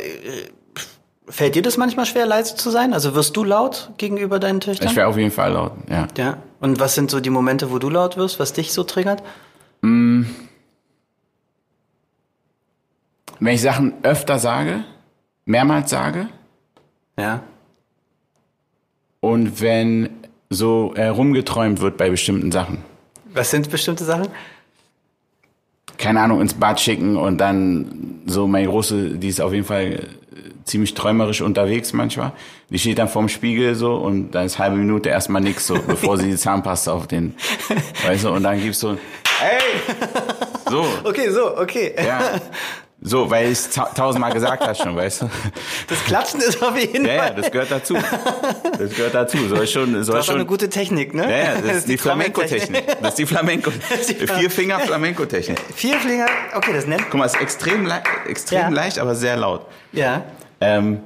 fällt 1.27 1.55
dir 1.55 1.63
das 1.63 1.77
manchmal 1.77 2.07
schwer, 2.07 2.27
leise 2.27 2.55
zu 2.57 2.71
sein? 2.71 2.93
Also 2.93 3.15
wirst 3.15 3.37
du 3.37 3.45
laut 3.45 3.91
gegenüber 3.99 4.39
deinen 4.39 4.61
Töchtern? 4.61 4.89
ich 4.89 4.97
wäre 4.97 5.07
auf 5.09 5.17
jeden 5.17 5.31
Fall 5.31 5.53
laut, 5.53 5.73
ja. 5.91 6.07
ja. 6.17 6.39
Und 6.61 6.81
was 6.81 6.95
sind 6.95 7.11
so 7.11 7.21
die 7.21 7.31
Momente, 7.31 7.71
wo 7.71 7.79
du 7.79 7.89
laut 7.91 8.17
wirst, 8.17 8.39
was 8.41 8.53
dich 8.53 8.73
so 8.73 8.83
triggert? 8.85 9.23
Wenn 13.41 13.55
ich 13.55 13.63
Sachen 13.63 13.95
öfter 14.03 14.39
sage, 14.39 14.85
mehrmals 15.45 15.91
sage, 15.91 16.29
Ja. 17.19 17.43
und 19.21 19.61
wenn 19.61 20.11
so 20.51 20.93
äh, 20.95 21.09
rumgeträumt 21.09 21.81
wird 21.81 21.97
bei 21.99 22.09
bestimmten 22.11 22.51
Sachen. 22.53 22.79
Was 23.35 23.51
sind 23.51 23.71
bestimmte 23.71 24.05
Sachen? 24.05 24.29
Keine 25.99 26.21
Ahnung, 26.21 26.41
ins 26.41 26.55
Bad 26.55 26.81
schicken 26.81 27.17
und 27.17 27.39
dann 27.39 28.21
so 28.27 28.47
meine 28.47 28.67
große, 28.69 29.17
die 29.19 29.29
ist 29.29 29.41
auf 29.41 29.53
jeden 29.53 29.65
Fall 29.67 29.85
äh, 29.85 30.07
ziemlich 30.65 30.95
träumerisch 30.95 31.41
unterwegs 31.43 31.93
manchmal. 31.93 32.33
Die 32.71 32.79
steht 32.79 32.99
dann 32.99 33.09
vorm 33.09 33.29
Spiegel 33.29 33.75
so 33.75 33.97
und 33.97 34.31
dann 34.31 34.47
ist 34.47 34.59
halbe 34.59 34.77
Minute 34.77 35.09
erstmal 35.11 35.43
nix 35.43 35.67
so, 35.67 35.75
bevor 35.87 36.17
sie 36.17 36.27
die 36.31 36.37
Zahnpasta 36.45 36.93
auf 36.93 37.07
den, 37.09 37.35
weißt 38.07 38.25
du, 38.25 38.31
und 38.31 38.43
dann 38.45 38.61
gibt's 38.61 38.81
so, 38.81 38.91
ein, 38.91 38.99
hey! 39.41 39.61
So, 40.71 40.85
Okay, 41.05 41.31
so, 41.31 41.57
okay. 41.57 41.95
ja. 41.97 42.21
So, 43.01 43.31
weil 43.31 43.45
ich 43.47 43.53
es 43.53 43.71
ta 43.71 43.85
tausendmal 43.95 44.33
gesagt 44.33 44.61
habe 44.65 44.75
schon, 44.75 44.97
weißt 44.97 45.23
du? 45.23 45.31
Das 45.87 46.05
Klatschen 46.05 46.41
ist 46.41 46.61
auf 46.61 46.77
jeden 46.77 47.07
Ja, 47.07 47.13
ja, 47.15 47.23
Fall. 47.23 47.35
das 47.37 47.51
gehört 47.53 47.71
dazu. 47.71 47.95
Das 47.95 48.91
gehört 48.93 49.15
dazu. 49.15 49.39
Soll 49.49 49.67
schon, 49.69 50.03
soll 50.03 50.15
Du 50.15 50.19
hast 50.19 50.29
auch 50.29 50.33
eine 50.35 50.41
schon. 50.41 50.47
gute 50.49 50.69
Technik, 50.69 51.15
ne? 51.15 51.23
Ja, 51.31 51.37
ja, 51.55 51.61
das, 51.61 51.77
ist 51.79 51.89
die 51.89 51.97
Flamenco-Technik. 51.97 52.85
Das 53.01 53.11
ist 53.11 53.19
die 53.19 53.27
Flamenco. 53.27 53.71
ist 54.01 54.11
die 54.11 54.15
Fla- 54.27 54.39
Vier 54.39 54.51
Finger 54.51 54.81
Flamenco-Technik. 54.81 55.61
Vier 55.77 55.95
Finger, 56.01 56.27
okay, 56.57 56.73
das 56.73 56.87
nennt. 56.87 57.03
Guck 57.09 57.21
mal, 57.21 57.27
es 57.27 57.35
ist 57.35 57.41
extrem, 57.41 57.87
le 57.87 58.03
extrem 58.27 58.59
Ja. 58.63 58.69
leicht, 58.69 58.99
aber 58.99 59.15
sehr 59.15 59.37
laut. 59.37 59.67
Ja. 59.93 60.23
Ähm, 60.61 60.99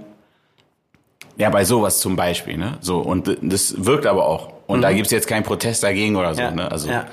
ja, 1.36 1.50
bei 1.50 1.64
sowas 1.66 2.00
zum 2.00 2.16
Beispiel, 2.16 2.56
ne? 2.56 2.78
So, 2.80 3.00
und 3.00 3.36
das 3.42 3.74
wirkt 3.84 4.06
aber 4.06 4.24
auch. 4.26 4.52
Und 4.66 4.80
da 4.80 4.92
gibt's 4.94 5.10
jetzt 5.12 5.26
keinen 5.26 5.42
Protest 5.42 5.82
dagegen 5.82 6.16
oder 6.16 6.34
so, 6.34 6.40
Mhm. 6.40 6.46
ja. 6.48 6.54
ne? 6.54 6.70
Also, 6.72 6.88
ja. 6.88 7.04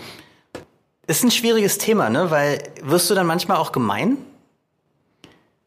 Ist 1.06 1.24
ein 1.26 1.32
schwieriges 1.32 1.80
Thema, 1.80 2.10
ne? 2.10 2.32
Weil 2.32 2.64
wirst 2.82 3.10
du 3.10 3.16
dann 3.16 3.28
manchmal 3.28 3.58
auch 3.58 3.74
gemein? 3.74 4.18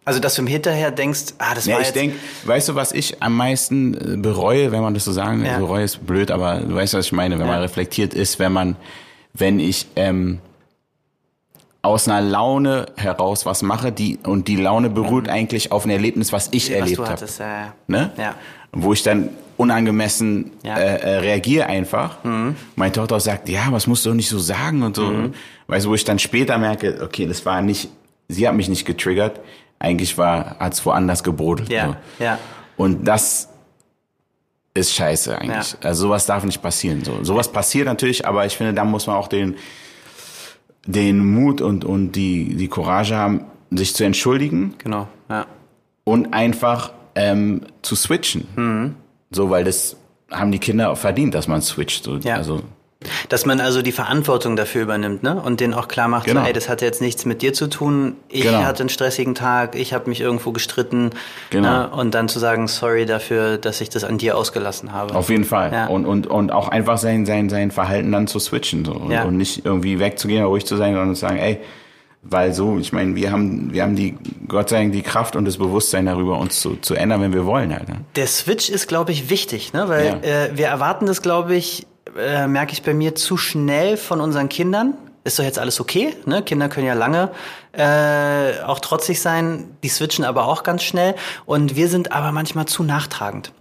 Also, 0.05 0.19
dass 0.19 0.35
du 0.35 0.43
im 0.43 0.49
Hinterher 0.49 0.91
denkst, 0.91 1.35
ah, 1.39 1.55
das 1.55 1.67
Ja, 1.67 1.75
war 1.75 1.81
ich 1.81 1.87
jetzt. 1.89 1.97
denke, 1.97 2.17
weißt 2.45 2.69
du, 2.71 2.75
was 2.75 2.91
ich 2.93 3.23
am 3.23 3.37
meisten 3.37 3.95
äh, 3.95 4.17
bereue, 4.17 4.73
wenn 4.73 4.83
man 4.83 4.95
das 4.95 5.05
so 5.05 5.13
sagen, 5.13 5.45
Ja. 5.45 5.59
bereue 5.59 5.85
ist 5.85 6.05
blöd, 6.05 6.31
aber 6.33 6.57
du 6.57 6.75
weißt, 6.75 6.95
was 6.95 7.07
ich 7.07 7.13
meine, 7.13 7.39
wenn 7.39 7.47
Ja. 7.47 7.53
man 7.53 7.61
reflektiert 7.63 8.13
ist, 8.13 8.39
wenn 8.41 8.53
man, 8.53 8.75
wenn 9.33 9.61
ich 9.61 9.87
ähm, 9.95 10.41
aus 11.83 12.07
einer 12.09 12.21
Laune 12.21 12.87
heraus 12.97 13.45
was 13.47 13.63
mache, 13.63 13.91
die 13.93 14.19
und 14.25 14.47
die 14.49 14.57
Laune 14.57 14.89
beruht 14.91 15.29
eigentlich 15.29 15.73
auf 15.73 15.85
ein 15.85 15.91
Erlebnis, 15.91 16.33
was 16.33 16.49
ich 16.53 16.69
Mhm. 16.71 16.75
was 16.75 16.81
erlebt 16.81 17.09
habe, 17.09 17.27
ja. 17.39 17.73
ne? 17.89 18.11
Ja. 18.17 18.35
Wo 18.73 18.93
ich 18.93 19.03
dann 19.03 19.31
unangemessen 19.57 20.51
Ja. 20.63 20.75
Mhm. 20.77 20.81
äh, 20.81 20.97
äh, 20.97 21.17
reagiere 21.19 21.67
einfach. 21.67 22.19
Meine 22.77 22.93
Tochter 22.93 23.21
sagt, 23.21 23.49
ja, 23.49 23.67
was 23.71 23.87
musst 23.87 24.05
du 24.05 24.11
doch 24.11 24.17
nicht 24.17 24.29
so 24.29 24.39
sagen 24.39 24.83
und 24.83 24.97
so. 24.97 25.13
Weißt 25.67 25.87
du, 25.87 25.91
wo 25.91 25.95
ich 25.95 26.05
dann 26.05 26.19
später 26.19 26.57
merke, 26.59 27.01
okay, 27.03 27.27
das 27.27 27.45
war 27.47 27.61
nicht, 27.63 27.89
sie 28.29 28.47
hat 28.49 28.55
mich 28.55 28.69
nicht 28.69 28.85
getriggert, 28.85 29.41
eigentlich 29.83 30.17
war, 30.17 30.57
hat's 30.59 30.85
woanders 30.87 31.23
gebrodelt. 31.23 31.69
Ja, 31.69 31.99
so. 32.19 32.25
ja. 32.25 32.39
Und 32.77 33.05
das 33.05 33.49
ist 34.75 34.95
scheiße 34.95 35.37
eigentlich. 35.39 35.73
Ja. 35.73 35.79
Also 35.89 36.07
sowas 36.07 36.25
darf 36.27 36.45
nicht 36.45 36.63
passieren. 36.63 37.05
So, 37.05 37.23
sowas 37.23 37.51
passiert 37.53 37.87
natürlich, 37.87 38.27
aber 38.27 38.47
ich 38.47 38.57
finde, 38.57 38.73
da 38.73 38.85
muss 38.85 39.07
man 39.07 39.17
auch 39.17 39.29
den, 39.29 39.57
den 40.87 41.19
Mut 41.19 41.61
und, 41.61 41.85
und 41.85 42.13
die, 42.13 42.55
die 42.57 42.69
Courage 42.69 43.15
haben, 43.17 43.45
sich 43.71 43.95
zu 43.95 44.05
entschuldigen 44.05 44.75
Genau, 44.79 45.09
ja. 45.31 45.47
und 46.05 46.33
einfach 46.35 46.93
ähm, 47.15 47.63
zu 47.83 47.97
switchen. 47.97 48.47
Mhm. 48.57 48.95
So, 49.31 49.51
weil 49.51 49.65
das 49.65 49.97
haben 50.31 50.53
die 50.53 50.59
Kinder 50.59 50.95
verdient, 50.97 51.35
dass 51.35 51.49
man 51.49 51.61
switcht. 51.63 52.05
So, 52.05 52.17
Ja. 52.19 52.37
Also 52.37 52.63
Dass 53.29 53.47
man 53.47 53.61
also 53.61 53.83
die 53.83 53.93
Verantwortung 53.93 54.57
dafür 54.57 54.83
übernimmt, 54.83 55.23
ne? 55.23 55.41
Und 55.41 55.61
denen 55.61 55.75
auch 55.75 55.89
klar 55.89 56.09
macht, 56.09 56.27
Genau. 56.27 56.41
so, 56.43 56.47
ey, 56.47 56.53
das 56.53 56.69
hatte 56.69 56.85
jetzt 56.85 57.01
nichts 57.01 57.25
mit 57.25 57.43
dir 57.43 57.53
zu 57.53 57.69
tun. 57.69 58.17
Ich 58.29 58.43
Genau. 58.43 58.63
hatte 58.65 58.81
einen 58.83 58.89
stressigen 58.89 59.35
Tag, 59.35 59.75
ich 59.77 59.93
habe 59.95 60.09
mich 60.09 60.21
irgendwo 60.21 60.53
gestritten. 60.53 61.11
Genau. 61.51 61.69
Ne? 61.71 61.91
Und 61.91 62.15
dann 62.15 62.29
zu 62.29 62.39
sagen, 62.39 62.69
sorry 62.69 63.07
dafür, 63.07 63.59
dass 63.59 63.81
ich 63.81 63.89
das 63.91 64.05
an 64.05 64.19
dir 64.19 64.37
ausgelassen 64.37 64.93
habe. 64.93 65.15
Auf 65.15 65.29
jeden 65.31 65.45
Fall. 65.45 65.73
Ja. 65.73 65.87
Und, 65.87 66.07
und, 66.07 66.27
und 66.27 66.53
auch 66.53 66.69
einfach 66.69 66.99
sein, 66.99 67.27
sein, 67.27 67.49
sein 67.49 67.71
Verhalten 67.71 68.13
dann 68.13 68.27
zu 68.27 68.39
switchen. 68.39 68.85
So. 68.85 68.93
Und, 68.93 69.11
Ja. 69.11 69.25
und 69.25 69.37
nicht 69.37 69.65
irgendwie 69.65 69.99
wegzugehen, 69.99 70.45
ruhig 70.45 70.67
zu 70.67 70.77
sein, 70.77 70.95
sondern 70.95 71.15
zu 71.15 71.21
sagen, 71.21 71.39
ey, 71.39 71.59
weil 72.25 72.53
so, 72.55 72.79
ich 72.79 72.93
meine, 72.93 73.17
wir 73.17 73.33
haben, 73.33 73.73
wir 73.73 73.83
haben 73.83 73.97
die, 73.97 74.17
Gott 74.47 74.69
sei 74.69 74.77
Dank, 74.79 74.93
die 74.93 75.03
Kraft 75.03 75.35
und 75.35 75.45
das 75.45 75.57
Bewusstsein 75.59 76.07
darüber, 76.07 76.39
uns 76.39 76.61
zu, 76.61 76.77
zu 76.77 76.95
ändern, 76.95 77.21
wenn 77.21 77.33
wir 77.33 77.47
wollen 77.47 77.75
halt. 77.75 77.89
Ne? 77.89 77.97
Der 78.15 78.29
Switch 78.29 78.69
ist, 78.71 78.87
glaube 78.87 79.11
ich, 79.11 79.29
wichtig, 79.29 79.73
ne? 79.73 79.89
Weil 79.89 80.07
Ja. 80.07 80.15
äh, 80.45 80.51
wir 80.57 80.67
erwarten 80.69 81.07
das, 81.07 81.21
glaube 81.23 81.57
ich, 81.57 81.85
äh, 82.17 82.47
merke 82.47 82.73
ich 82.73 82.83
bei 82.83 82.95
mir 82.95 83.15
zu 83.15 83.37
schnell 83.37 83.97
von 83.97 84.21
unseren 84.21 84.49
Kindern. 84.49 84.95
Ist 85.25 85.39
doch 85.39 85.45
jetzt 85.45 85.59
alles 85.59 85.81
okay, 85.81 86.17
ne? 86.27 86.43
Kinder 86.43 86.69
können 86.69 86.87
ja 86.87 86.95
lange 86.95 87.31
äh, 87.73 88.61
auch 88.65 88.81
trotzig 88.81 89.21
sein, 89.21 89.77
die 89.85 89.89
switchen 89.89 90.25
aber 90.25 90.47
auch 90.47 90.65
ganz 90.65 90.83
schnell 90.83 91.15
und 91.47 91.77
wir 91.77 91.89
sind 91.89 92.11
aber 92.11 92.33
manchmal 92.33 92.67
zu 92.67 92.83
nachtragend. 92.83 93.53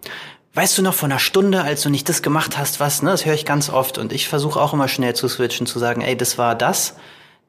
Weißt 0.55 0.77
du 0.77 0.81
noch 0.81 0.95
von 0.95 1.11
einer 1.11 1.19
Stunde, 1.19 1.61
als 1.61 1.83
du 1.83 1.89
nicht 1.89 2.09
das 2.09 2.23
gemacht 2.23 2.57
hast, 2.57 2.79
was, 2.79 3.03
ne? 3.03 3.11
Das 3.11 3.25
höre 3.25 3.35
ich 3.35 3.45
ganz 3.45 3.69
oft 3.69 3.99
und 3.99 4.11
ich 4.11 4.27
versuche 4.27 4.59
auch 4.59 4.73
immer 4.73 4.87
schnell 4.87 5.15
zu 5.15 5.27
switchen, 5.27 5.67
zu 5.67 5.77
sagen, 5.77 6.01
ey, 6.01 6.17
das 6.17 6.37
war 6.37 6.55
das. 6.55 6.95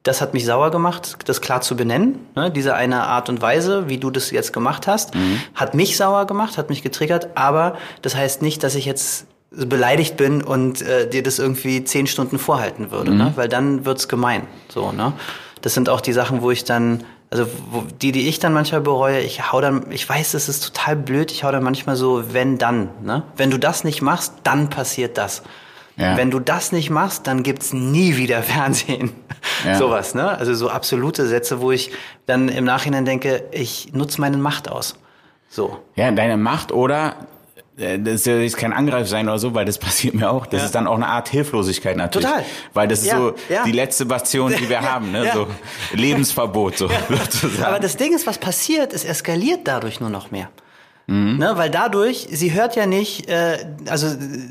Das 0.03 0.21
hat 0.21 0.33
mich 0.33 0.45
sauer 0.45 0.69
gemacht, 0.69 1.17
das 1.25 1.39
klar 1.39 1.61
zu 1.61 1.77
benennen. 1.77 2.27
Ne? 2.35 2.51
Diese 2.51 2.75
eine 2.75 3.03
Art 3.03 3.29
und 3.29 3.41
Weise, 3.41 3.87
wie 3.87 3.97
du 3.97 4.11
das 4.11 4.31
jetzt 4.31 4.51
gemacht 4.51 4.85
hast, 4.85 5.13
hat 5.55 5.75
mich 5.75 5.95
sauer 5.95 6.27
gemacht, 6.27 6.57
hat 6.57 6.69
mich 6.69 6.83
getriggert. 6.83 7.29
Aber 7.35 7.77
das 8.01 8.13
heißt 8.13 8.41
nicht, 8.41 8.63
dass 8.63 8.75
ich 8.75 8.83
jetzt 8.83 9.27
beleidigt 9.55 10.17
bin 10.17 10.41
und 10.41 10.81
äh, 10.81 11.07
dir 11.07 11.23
das 11.23 11.39
irgendwie 11.39 11.83
zehn 11.83 12.07
Stunden 12.07 12.39
vorhalten 12.39 12.91
würde, 12.91 13.13
ne? 13.13 13.33
weil 13.35 13.47
dann 13.47 13.85
wird's 13.85 14.07
gemein. 14.07 14.47
So, 14.69 14.91
ne? 14.91 15.13
Das 15.61 15.73
sind 15.73 15.89
auch 15.89 16.01
die 16.01 16.13
Sachen, 16.13 16.41
wo 16.41 16.51
ich 16.51 16.63
dann, 16.63 17.03
also 17.29 17.45
wo, 17.71 17.83
die, 18.01 18.11
die 18.11 18.27
ich 18.27 18.39
dann 18.39 18.53
manchmal 18.53 18.81
bereue, 18.81 19.19
ich 19.21 19.51
hau 19.51 19.61
dann, 19.61 19.91
ich 19.91 20.07
weiß, 20.07 20.31
das 20.31 20.49
ist 20.49 20.63
total 20.63 20.95
blöd, 20.95 21.31
ich 21.31 21.43
hau 21.43 21.51
dann 21.51 21.63
manchmal 21.63 21.95
so, 21.95 22.33
wenn 22.33 22.57
dann, 22.57 22.89
ne? 23.03 23.23
Wenn 23.37 23.51
du 23.51 23.57
das 23.57 23.83
nicht 23.83 24.01
machst, 24.01 24.33
dann 24.43 24.69
passiert 24.69 25.17
das. 25.17 25.43
Ja. 25.95 26.17
Wenn 26.17 26.31
du 26.31 26.39
das 26.39 26.71
nicht 26.71 26.89
machst, 26.89 27.27
dann 27.27 27.43
gibt's 27.43 27.71
nie 27.73 28.17
wieder 28.17 28.41
Fernsehen. 28.43 29.11
Ja. 29.65 29.75
Sowas, 29.75 30.15
ne? 30.15 30.37
Also 30.37 30.53
so 30.55 30.69
absolute 30.69 31.27
Sätze, 31.27 31.61
wo 31.61 31.71
ich 31.71 31.91
dann 32.25 32.49
im 32.49 32.65
Nachhinein 32.65 33.05
denke, 33.05 33.43
ich 33.51 33.93
nutze 33.93 34.19
meine 34.19 34.37
Macht 34.37 34.69
aus. 34.69 34.95
So. 35.47 35.77
Ja, 35.95 36.09
deine 36.11 36.37
Macht 36.37 36.71
oder 36.71 37.15
das 37.75 38.23
soll 38.23 38.35
jetzt 38.41 38.57
kein 38.57 38.71
Angreif 38.71 39.07
sein 39.07 39.27
oder 39.27 39.39
so, 39.39 39.53
weil 39.55 39.65
das 39.65 39.77
passiert 39.79 40.13
mir 40.13 40.29
auch. 40.29 40.45
Das 40.45 40.59
Ja. 40.61 40.65
ist 40.67 40.75
dann 40.75 40.85
auch 40.87 40.95
eine 40.95 41.07
Art 41.07 41.29
Hilflosigkeit 41.29 41.97
natürlich. 41.97 42.27
Total. 42.27 42.45
Weil 42.73 42.87
das 42.87 42.99
ist 43.01 43.07
Ja, 43.07 43.17
so 43.17 43.33
ja. 43.49 43.63
die 43.63 43.71
letzte 43.71 44.05
Bastion, 44.05 44.53
die 44.57 44.69
wir 44.69 44.81
haben, 44.91 45.11
ne? 45.11 45.31
So 45.33 45.47
Lebensverbot, 45.93 46.77
so 46.77 46.87
sozusagen. 47.09 47.63
Aber 47.63 47.79
das 47.79 47.97
Ding 47.97 48.13
ist, 48.13 48.27
was 48.27 48.37
passiert, 48.37 48.93
es 48.93 49.03
eskaliert 49.05 49.61
dadurch 49.65 49.99
nur 49.99 50.09
noch 50.09 50.31
mehr. 50.31 50.49
Mhm. 51.05 51.37
Ne, 51.37 51.51
weil 51.55 51.69
dadurch, 51.69 52.29
sie 52.31 52.53
hört 52.53 52.77
ja 52.77 52.85
nicht, 52.85 53.27
äh, 53.27 53.57
also 53.89 54.07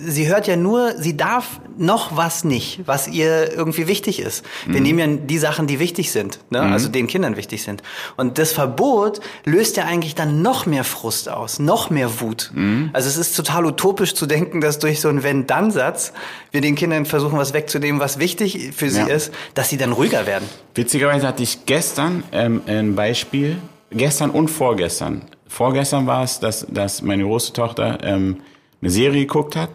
sie 0.07 0.29
hört 0.29 0.47
ja 0.47 0.57
nur, 0.57 0.93
sie 0.99 1.17
darf 1.17 1.61
noch 1.79 2.15
was 2.15 2.45
nicht, 2.45 2.81
was 2.85 3.09
ihr 3.09 3.51
irgendwie 3.57 3.87
wichtig 3.89 4.21
ist. 4.21 4.45
Wir 4.67 4.77
Mhm. 4.81 4.83
nehmen 4.83 4.99
ja 4.99 5.07
die 5.27 5.39
Sachen, 5.39 5.67
die 5.67 5.79
wichtig 5.79 6.13
sind, 6.13 6.41
ne? 6.51 6.61
also 6.61 6.91
den 6.91 7.07
Kindern 7.07 7.37
wichtig 7.39 7.63
sind. 7.63 7.83
Und 8.19 8.37
das 8.37 8.53
Verbot 8.53 9.21
löst 9.47 9.79
ja 9.79 9.87
eigentlich 9.87 10.15
dann 10.15 10.43
noch 10.43 10.67
mehr 10.67 10.85
Frust 10.85 11.31
aus, 11.31 11.59
noch 11.59 11.89
mehr 11.89 12.21
Wut. 12.21 12.51
Mhm. 12.55 12.91
Also 12.93 13.09
es 13.09 13.17
ist 13.17 13.35
total 13.35 13.65
utopisch 13.65 14.13
zu 14.15 14.27
denken, 14.27 14.61
dass 14.61 14.79
durch 14.79 15.01
so 15.01 15.09
einen 15.09 15.23
Wenn-Dann-Satz 15.23 16.13
wir 16.51 16.61
den 16.61 16.75
Kindern 16.75 17.07
versuchen, 17.07 17.39
was 17.39 17.55
wegzunehmen, 17.55 17.99
was 17.99 18.19
wichtig 18.19 18.73
für 18.77 18.91
sie 18.91 19.01
Ja. 19.01 19.07
ist, 19.07 19.33
dass 19.55 19.71
sie 19.71 19.79
dann 19.79 19.93
ruhiger 19.93 20.27
werden. 20.27 20.47
Witzigerweise 20.75 21.27
hatte 21.27 21.43
ich 21.43 21.65
gestern 21.65 22.25
ähm, 22.33 22.61
ein 22.67 22.95
Beispiel, 22.95 23.57
gestern 23.91 24.29
und 24.31 24.49
vorgestern. 24.49 25.23
Vorgestern 25.53 26.07
war 26.07 26.23
es, 26.25 26.41
dass, 26.41 26.67
dass 26.71 27.03
meine 27.03 27.25
große 27.25 27.53
Tochter 27.53 27.99
ähm, 28.03 28.39
eine 28.81 28.91
Serie 28.91 29.27
geguckt 29.27 29.55
hat, 29.55 29.69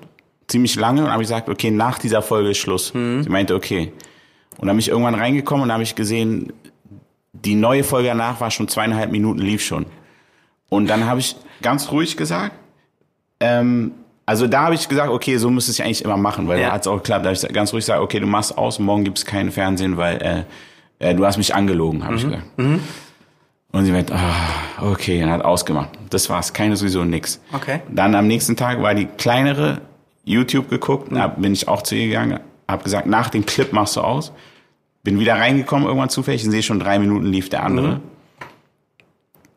ziemlich 0.48 0.76
lange, 0.76 1.04
und 1.06 1.12
habe 1.12 1.22
ich 1.22 1.28
gesagt, 1.30 1.50
okay, 1.50 1.70
nach 1.70 2.00
dieser 2.00 2.22
Folge 2.24 2.50
ist 2.50 2.58
Schluss. 2.58 2.88
Sie 3.24 3.30
meinte, 3.30 3.54
okay. 3.54 3.92
Und 4.58 4.68
dann 4.68 4.76
bin 4.76 4.80
ich 4.80 4.90
irgendwann 4.90 5.14
reingekommen 5.14 5.66
und 5.66 5.72
habe 5.72 5.84
ich 5.84 5.94
gesehen, 5.94 6.52
die 7.34 7.54
neue 7.54 7.84
Folge 7.84 8.08
danach 8.08 8.42
war 8.42 8.50
schon 8.50 8.68
zweieinhalb 8.68 9.12
Minuten, 9.12 9.38
lief 9.40 9.62
schon. 9.64 9.86
Und 10.70 10.88
dann 10.90 11.06
habe 11.06 11.20
ich 11.20 11.36
ganz 11.62 11.92
ruhig 11.92 12.18
gesagt, 12.18 12.56
ähm, 13.40 13.92
also 14.26 14.48
da 14.48 14.64
habe 14.64 14.76
ich 14.76 14.90
gesagt, 14.90 15.10
okay, 15.12 15.38
so 15.38 15.52
müsste 15.52 15.72
ich 15.72 15.84
eigentlich 15.84 16.04
immer 16.04 16.18
machen, 16.18 16.48
weil 16.48 16.60
Ja. 16.60 16.68
da 16.70 16.74
hat 16.74 16.82
es 16.82 16.88
auch 16.88 16.98
geklappt. 16.98 17.24
Da 17.24 17.30
habe 17.30 17.38
ich 17.40 17.54
ganz 17.54 17.72
ruhig 17.72 17.84
gesagt, 17.84 18.02
okay, 18.02 18.20
du 18.20 18.26
machst 18.26 18.58
aus, 18.58 18.80
morgen 18.80 19.04
gibt 19.04 19.20
es 19.20 19.26
kein 19.26 19.52
Fernsehen, 19.52 19.96
weil 19.96 20.46
äh, 21.00 21.10
äh, 21.12 21.14
du 21.16 21.24
hast 21.24 21.38
mich 21.38 21.54
angelogen, 21.54 22.04
habe 22.04 22.16
ich 22.16 22.24
gesagt. 22.24 22.44
Und 23.72 23.86
sie 23.86 23.92
meint, 23.92 24.12
ah, 24.12 24.34
okay, 24.82 25.24
und 25.24 25.30
hat 25.30 25.44
ausgemacht. 25.44 25.90
Das 26.10 26.30
war's, 26.30 26.54
keine 26.54 26.78
sowieso 26.78 27.04
nix. 27.04 27.42
Okay. 27.54 27.82
Dann 27.90 28.16
am 28.16 28.28
nächsten 28.28 28.56
Tag 28.56 28.82
war 28.82 28.96
die 28.96 29.06
kleinere 29.06 29.82
YouTube 30.24 30.70
geguckt, 30.70 31.10
da 31.12 31.28
bin 31.28 31.54
ich 31.54 31.68
auch 31.68 31.82
zu 31.82 31.96
ihr 31.96 32.08
gegangen, 32.08 32.40
habe 32.68 32.84
gesagt, 32.84 33.08
nach 33.08 33.30
dem 33.30 33.46
Clip 33.46 33.72
machst 33.74 33.96
du 33.96 34.02
aus. 34.02 34.32
Bin 35.04 35.20
wieder 35.20 35.36
reingekommen 35.36 35.86
irgendwann 35.88 36.10
zufällig 36.10 36.44
und 36.44 36.52
sehe 36.52 36.64
schon 36.64 36.80
drei 36.80 37.00
Minuten 37.00 37.26
lief 37.28 37.50
der 37.50 37.64
andere. 37.64 38.02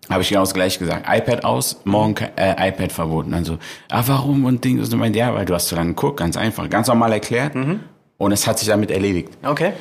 Habe 0.08 0.22
ich 0.22 0.28
genau 0.28 0.42
das 0.42 0.54
gleiche 0.54 0.78
gesagt. 0.78 1.06
iPad 1.08 1.44
aus, 1.44 1.80
morgen 1.84 2.14
äh, 2.36 2.68
iPad 2.68 2.92
verboten. 2.92 3.32
Also, 3.32 3.58
ah, 3.90 4.02
warum 4.06 4.44
und 4.44 4.64
Ding? 4.64 4.80
Und 4.80 4.92
meint, 4.96 5.14
ja, 5.16 5.34
weil 5.34 5.44
du 5.44 5.54
hast 5.54 5.68
zu 5.68 5.76
lange 5.76 5.90
geguckt, 5.90 6.18
ganz 6.18 6.36
einfach. 6.36 6.68
Ganz 6.68 6.88
normal 6.88 7.12
erklärt. 7.12 7.54
Und 8.18 8.32
es 8.32 8.46
hat 8.46 8.58
sich 8.58 8.68
damit 8.68 8.90
erledigt. 8.90 9.30
Okay. 9.44 9.72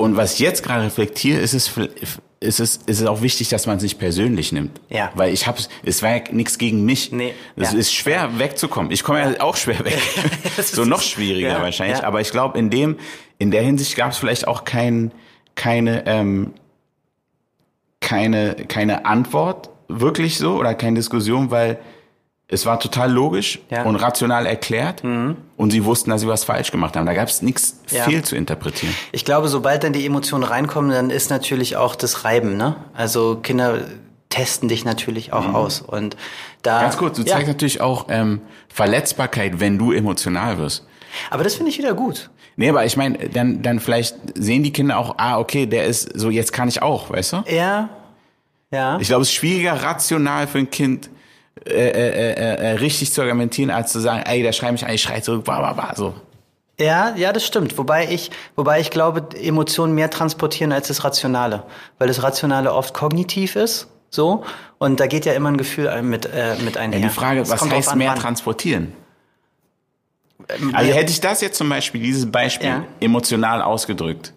Und 0.00 0.16
was 0.16 0.32
ich 0.32 0.38
jetzt 0.38 0.62
gerade 0.62 0.84
reflektiere, 0.84 1.38
ist 1.40 1.52
es, 1.52 1.76
ist 2.40 2.58
es, 2.58 2.76
ist 2.86 3.00
es 3.02 3.06
auch 3.06 3.20
wichtig, 3.20 3.50
dass 3.50 3.66
man 3.66 3.76
es 3.76 3.82
nicht 3.82 3.98
persönlich 3.98 4.50
nimmt. 4.50 4.80
Ja. 4.88 5.12
Weil 5.14 5.30
ich 5.30 5.46
hab's, 5.46 5.68
es 5.82 6.02
war 6.02 6.16
ja 6.16 6.22
nichts 6.32 6.56
gegen 6.56 6.86
mich. 6.86 7.12
Nee, 7.12 7.34
Es 7.54 7.72
ja. 7.72 7.78
ist 7.78 7.92
schwer 7.92 8.38
wegzukommen. 8.38 8.92
Ich 8.92 9.04
komme 9.04 9.20
ja 9.20 9.42
auch 9.42 9.56
schwer 9.58 9.84
weg. 9.84 9.98
So 10.62 10.86
noch 10.86 11.02
schwieriger 11.02 11.48
ja, 11.48 11.60
wahrscheinlich. 11.60 11.98
ja. 11.98 12.04
Aber 12.04 12.22
ich 12.22 12.30
glaube, 12.30 12.58
in 12.58 12.70
dem, 12.70 12.96
in 13.38 13.50
der 13.50 13.60
Hinsicht 13.60 13.94
gab 13.94 14.12
es 14.12 14.16
vielleicht 14.16 14.48
auch 14.48 14.64
kein, 14.64 15.12
keine, 15.54 16.06
ähm, 16.06 16.54
keine, 18.00 18.54
keine 18.54 19.04
Antwort 19.04 19.68
wirklich 19.88 20.38
so 20.38 20.54
oder 20.54 20.74
keine 20.74 20.96
Diskussion, 20.96 21.50
weil 21.50 21.78
es 22.50 22.66
war 22.66 22.80
total 22.80 23.10
logisch 23.12 23.60
Ja. 23.70 23.84
und 23.84 23.96
rational 23.96 24.46
erklärt 24.46 25.02
und 25.04 25.70
sie 25.70 25.84
wussten, 25.84 26.10
dass 26.10 26.20
sie 26.22 26.26
was 26.28 26.44
falsch 26.44 26.70
gemacht 26.70 26.96
haben. 26.96 27.06
Da 27.06 27.14
gab 27.14 27.28
es 27.28 27.42
nichts 27.42 27.80
Ja. 27.90 28.04
fehl 28.04 28.22
zu 28.22 28.36
interpretieren. 28.36 28.94
Ich 29.12 29.24
glaube, 29.24 29.48
sobald 29.48 29.84
dann 29.84 29.92
die 29.92 30.04
Emotionen 30.04 30.44
reinkommen, 30.44 30.90
dann 30.90 31.10
ist 31.10 31.30
natürlich 31.30 31.76
auch 31.76 31.94
das 31.94 32.24
Reiben, 32.24 32.56
ne? 32.56 32.76
Also 32.94 33.36
Kinder 33.36 33.78
testen 34.28 34.68
dich 34.68 34.84
natürlich 34.84 35.32
auch 35.32 35.54
aus. 35.54 35.80
Und 35.80 36.16
da. 36.62 36.78
Mhm. 36.78 36.82
Ganz 36.82 36.96
kurz, 36.96 37.16
du 37.16 37.22
ja. 37.22 37.34
zeigst 37.34 37.48
natürlich 37.48 37.80
auch 37.80 38.06
ähm, 38.08 38.40
Verletzbarkeit, 38.68 39.60
wenn 39.60 39.78
du 39.78 39.92
emotional 39.92 40.58
wirst. 40.58 40.86
Aber 41.30 41.44
das 41.44 41.54
finde 41.56 41.70
ich 41.70 41.78
wieder 41.78 41.94
gut. 41.94 42.30
Nee, 42.56 42.68
aber 42.68 42.84
ich 42.84 42.96
meine, 42.96 43.28
dann, 43.28 43.62
dann 43.62 43.80
vielleicht 43.80 44.16
sehen 44.34 44.62
die 44.62 44.72
Kinder 44.72 44.98
auch, 44.98 45.14
ah, 45.18 45.38
okay, 45.38 45.66
der 45.66 45.84
ist 45.86 46.18
so, 46.18 46.30
jetzt 46.30 46.52
kann 46.52 46.68
ich 46.68 46.82
auch, 46.82 47.10
weißt 47.10 47.32
du? 47.32 47.42
Ja. 47.48 47.88
Ja. 48.72 48.98
Ich 49.00 49.08
glaube, 49.08 49.22
es 49.22 49.28
ist 49.28 49.34
schwieriger, 49.34 49.82
rational 49.82 50.46
für 50.46 50.58
ein 50.58 50.70
Kind 50.70 51.10
äh, 51.66 51.70
äh, 51.72 52.32
äh, 52.32 52.54
äh, 52.54 52.70
richtig 52.78 53.12
zu 53.12 53.20
argumentieren, 53.22 53.70
als 53.70 53.92
zu 53.92 54.00
sagen, 54.00 54.22
ey, 54.24 54.42
der 54.42 54.52
schreit 54.52 54.72
mich 54.72 54.84
an, 54.84 54.92
ich 54.92 55.02
schrei 55.02 55.20
zurück, 55.20 55.44
bla, 55.44 55.58
bla, 55.58 55.72
bla, 55.72 55.94
so. 55.94 56.14
Ja, 56.78 57.14
ja, 57.14 57.32
das 57.34 57.44
stimmt. 57.44 57.76
Wobei 57.76 58.10
ich, 58.10 58.30
wobei 58.56 58.80
ich 58.80 58.90
glaube, 58.90 59.36
Emotionen 59.38 59.94
mehr 59.94 60.08
transportieren 60.08 60.72
als 60.72 60.88
das 60.88 61.04
Rationale. 61.04 61.64
Weil 61.98 62.08
das 62.08 62.22
Rationale 62.22 62.72
oft 62.72 62.94
kognitiv 62.94 63.54
ist, 63.56 63.88
so. 64.08 64.44
Und 64.78 64.98
da 64.98 65.06
geht 65.06 65.26
ja 65.26 65.34
immer 65.34 65.50
ein 65.50 65.58
Gefühl 65.58 66.00
mit, 66.00 66.24
äh, 66.24 66.54
mit 66.64 66.78
einher. 66.78 67.00
Ja, 67.00 67.08
die 67.08 67.12
Frage, 67.12 67.40
Es 67.40 67.50
was 67.50 67.68
heißt 67.70 67.90
an, 67.90 67.98
mehr 67.98 68.12
wann. 68.12 68.18
transportieren? 68.18 68.94
Ähm, 70.48 70.74
Also 70.74 70.92
hätte 70.92 71.10
ich 71.12 71.20
das 71.20 71.42
jetzt 71.42 71.58
zum 71.58 71.68
Beispiel, 71.68 72.00
dieses 72.00 72.30
Beispiel, 72.30 72.68
Ja. 72.68 72.84
emotional 73.00 73.60
ausgedrückt, 73.60 74.32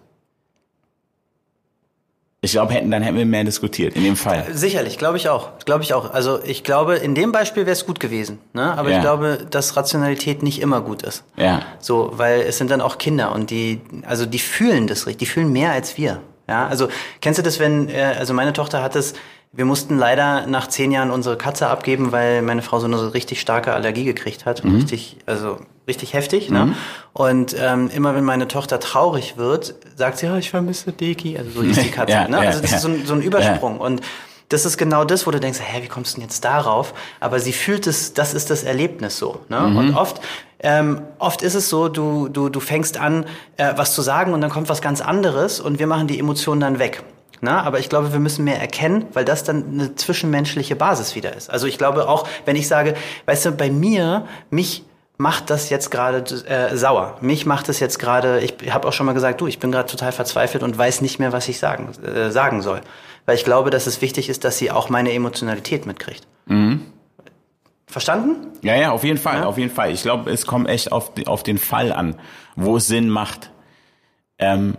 ich 2.44 2.52
glaube, 2.52 2.72
hätten, 2.74 2.90
dann 2.90 3.02
hätten 3.02 3.16
wir 3.16 3.26
mehr 3.26 3.44
diskutiert, 3.44 3.94
in 3.96 4.04
dem 4.04 4.16
Fall. 4.16 4.46
Sicherlich, 4.52 4.98
glaube 4.98 5.16
ich 5.16 5.28
auch. 5.28 5.50
Glaube 5.64 5.82
ich 5.82 5.94
auch. 5.94 6.12
Also 6.12 6.40
ich 6.44 6.62
glaube, 6.64 6.96
in 6.96 7.14
dem 7.14 7.32
Beispiel 7.32 7.64
wäre 7.66 7.72
es 7.72 7.86
gut 7.86 8.00
gewesen. 8.00 8.38
Ne? 8.52 8.72
Aber 8.76 8.90
Ja. 8.90 8.96
ich 8.96 9.02
glaube, 9.02 9.38
dass 9.50 9.76
Rationalität 9.76 10.42
nicht 10.42 10.60
immer 10.60 10.80
gut 10.80 11.02
ist. 11.02 11.24
Ja. 11.36 11.62
So, 11.80 12.12
weil 12.16 12.42
es 12.42 12.58
sind 12.58 12.70
dann 12.70 12.80
auch 12.80 12.98
Kinder 12.98 13.32
und 13.32 13.50
die, 13.50 13.80
also 14.06 14.26
die 14.26 14.38
fühlen 14.38 14.86
das 14.86 15.06
richtig, 15.06 15.18
die 15.18 15.26
fühlen 15.26 15.50
mehr 15.52 15.72
als 15.72 15.96
wir. 15.96 16.20
Ja, 16.46 16.66
also 16.66 16.88
kennst 17.22 17.38
du 17.38 17.42
das, 17.42 17.58
wenn, 17.58 17.88
äh, 17.88 18.14
also 18.18 18.34
meine 18.34 18.52
Tochter 18.52 18.82
hat 18.82 18.94
es, 18.96 19.14
wir 19.56 19.64
mussten 19.64 19.98
leider 19.98 20.46
nach 20.46 20.66
zehn 20.66 20.90
Jahren 20.90 21.10
unsere 21.10 21.36
Katze 21.36 21.68
abgeben, 21.68 22.12
weil 22.12 22.42
meine 22.42 22.62
Frau 22.62 22.80
so 22.80 22.86
eine 22.86 22.98
so 22.98 23.08
richtig 23.08 23.40
starke 23.40 23.72
Allergie 23.72 24.04
gekriegt 24.04 24.46
hat. 24.46 24.64
Mhm. 24.64 24.76
Richtig, 24.76 25.18
also 25.26 25.58
richtig 25.86 26.12
heftig. 26.12 26.50
Ne? 26.50 26.74
Und 27.12 27.54
ähm, 27.58 27.88
immer 27.94 28.16
wenn 28.16 28.24
meine 28.24 28.48
Tochter 28.48 28.80
traurig 28.80 29.36
wird, 29.36 29.74
sagt 29.96 30.18
sie, 30.18 30.28
oh, 30.28 30.36
ich 30.36 30.50
vermisse 30.50 30.92
Deki. 30.92 31.38
Also 31.38 31.50
so 31.50 31.60
ist 31.62 31.82
die 31.82 31.90
Katze. 31.92 32.12
Ja, 32.12 32.28
ne? 32.28 32.38
ja, 32.42 32.48
Also 32.48 32.60
das 32.60 32.70
ja. 32.72 32.76
ist 32.78 32.82
so 32.82 32.88
ein, 32.88 33.06
so 33.06 33.14
ein 33.14 33.22
Übersprung. 33.22 33.78
Und 33.78 34.00
das 34.48 34.64
ist 34.66 34.76
genau 34.76 35.04
das, 35.04 35.26
wo 35.26 35.30
du 35.30 35.38
denkst, 35.38 35.60
hä, 35.62 35.82
wie 35.82 35.88
kommst 35.88 36.12
du 36.12 36.20
denn 36.20 36.28
jetzt 36.28 36.44
darauf? 36.44 36.92
Aber 37.20 37.38
sie 37.38 37.52
fühlt 37.52 37.86
es, 37.86 38.12
das 38.12 38.34
ist 38.34 38.50
das 38.50 38.64
Erlebnis 38.64 39.18
so. 39.18 39.40
Ne? 39.48 39.60
Mhm. 39.60 39.76
Und 39.76 39.94
oft, 39.94 40.20
ähm, 40.60 41.02
oft 41.18 41.42
ist 41.42 41.54
es 41.54 41.68
so, 41.68 41.88
du, 41.88 42.28
du, 42.28 42.48
du 42.48 42.58
fängst 42.58 42.98
an, 42.98 43.26
äh, 43.56 43.72
was 43.76 43.94
zu 43.94 44.02
sagen 44.02 44.32
und 44.32 44.40
dann 44.40 44.50
kommt 44.50 44.68
was 44.68 44.82
ganz 44.82 45.00
anderes 45.00 45.60
und 45.60 45.78
wir 45.78 45.86
machen 45.86 46.08
die 46.08 46.18
Emotionen 46.18 46.60
dann 46.60 46.78
weg. 46.78 47.04
Na, 47.44 47.62
aber 47.62 47.78
ich 47.78 47.90
glaube, 47.90 48.12
wir 48.12 48.20
müssen 48.20 48.42
mehr 48.44 48.58
erkennen, 48.60 49.04
weil 49.12 49.24
das 49.26 49.44
dann 49.44 49.64
eine 49.72 49.94
zwischenmenschliche 49.94 50.76
Basis 50.76 51.14
wieder 51.14 51.36
ist. 51.36 51.50
Also 51.50 51.66
ich 51.66 51.76
glaube 51.78 52.08
auch, 52.08 52.26
wenn 52.46 52.56
ich 52.56 52.66
sage, 52.68 52.94
weißt 53.26 53.44
du, 53.46 53.52
bei 53.52 53.70
mir, 53.70 54.26
mich 54.50 54.82
macht 55.18 55.50
das 55.50 55.68
jetzt 55.68 55.90
gerade 55.90 56.24
äh, 56.46 56.74
sauer. 56.76 57.18
Mich 57.20 57.44
macht 57.44 57.68
es 57.68 57.80
jetzt 57.80 57.98
gerade, 57.98 58.40
ich 58.40 58.54
habe 58.72 58.88
auch 58.88 58.92
schon 58.94 59.04
mal 59.06 59.12
gesagt, 59.12 59.40
du, 59.42 59.46
ich 59.46 59.58
bin 59.58 59.70
gerade 59.70 59.88
total 59.90 60.10
verzweifelt 60.10 60.62
und 60.64 60.76
weiß 60.76 61.02
nicht 61.02 61.18
mehr, 61.18 61.32
was 61.32 61.46
ich 61.48 61.58
sagen, 61.58 61.90
äh, 62.02 62.30
sagen 62.30 62.62
soll. 62.62 62.80
Weil 63.26 63.36
ich 63.36 63.44
glaube, 63.44 63.68
dass 63.70 63.86
es 63.86 64.00
wichtig 64.00 64.28
ist, 64.30 64.44
dass 64.44 64.56
sie 64.58 64.70
auch 64.70 64.88
meine 64.88 65.12
Emotionalität 65.12 65.84
mitkriegt. 65.86 66.26
Verstanden? 67.86 68.48
Ja, 68.62 68.74
ja, 68.74 68.90
auf 68.90 69.04
jeden 69.04 69.18
Fall, 69.18 69.40
Ja. 69.40 69.46
auf 69.46 69.58
jeden 69.58 69.70
Fall. 69.72 69.90
Ich 69.92 70.02
glaube, 70.02 70.30
es 70.30 70.46
kommt 70.46 70.68
echt 70.68 70.90
auf, 70.92 71.12
auf 71.26 71.42
den 71.42 71.58
Fall 71.58 71.92
an, 71.92 72.16
wo 72.56 72.78
es 72.78 72.86
Sinn 72.88 73.08
macht. 73.08 73.50
Ähm, 74.38 74.76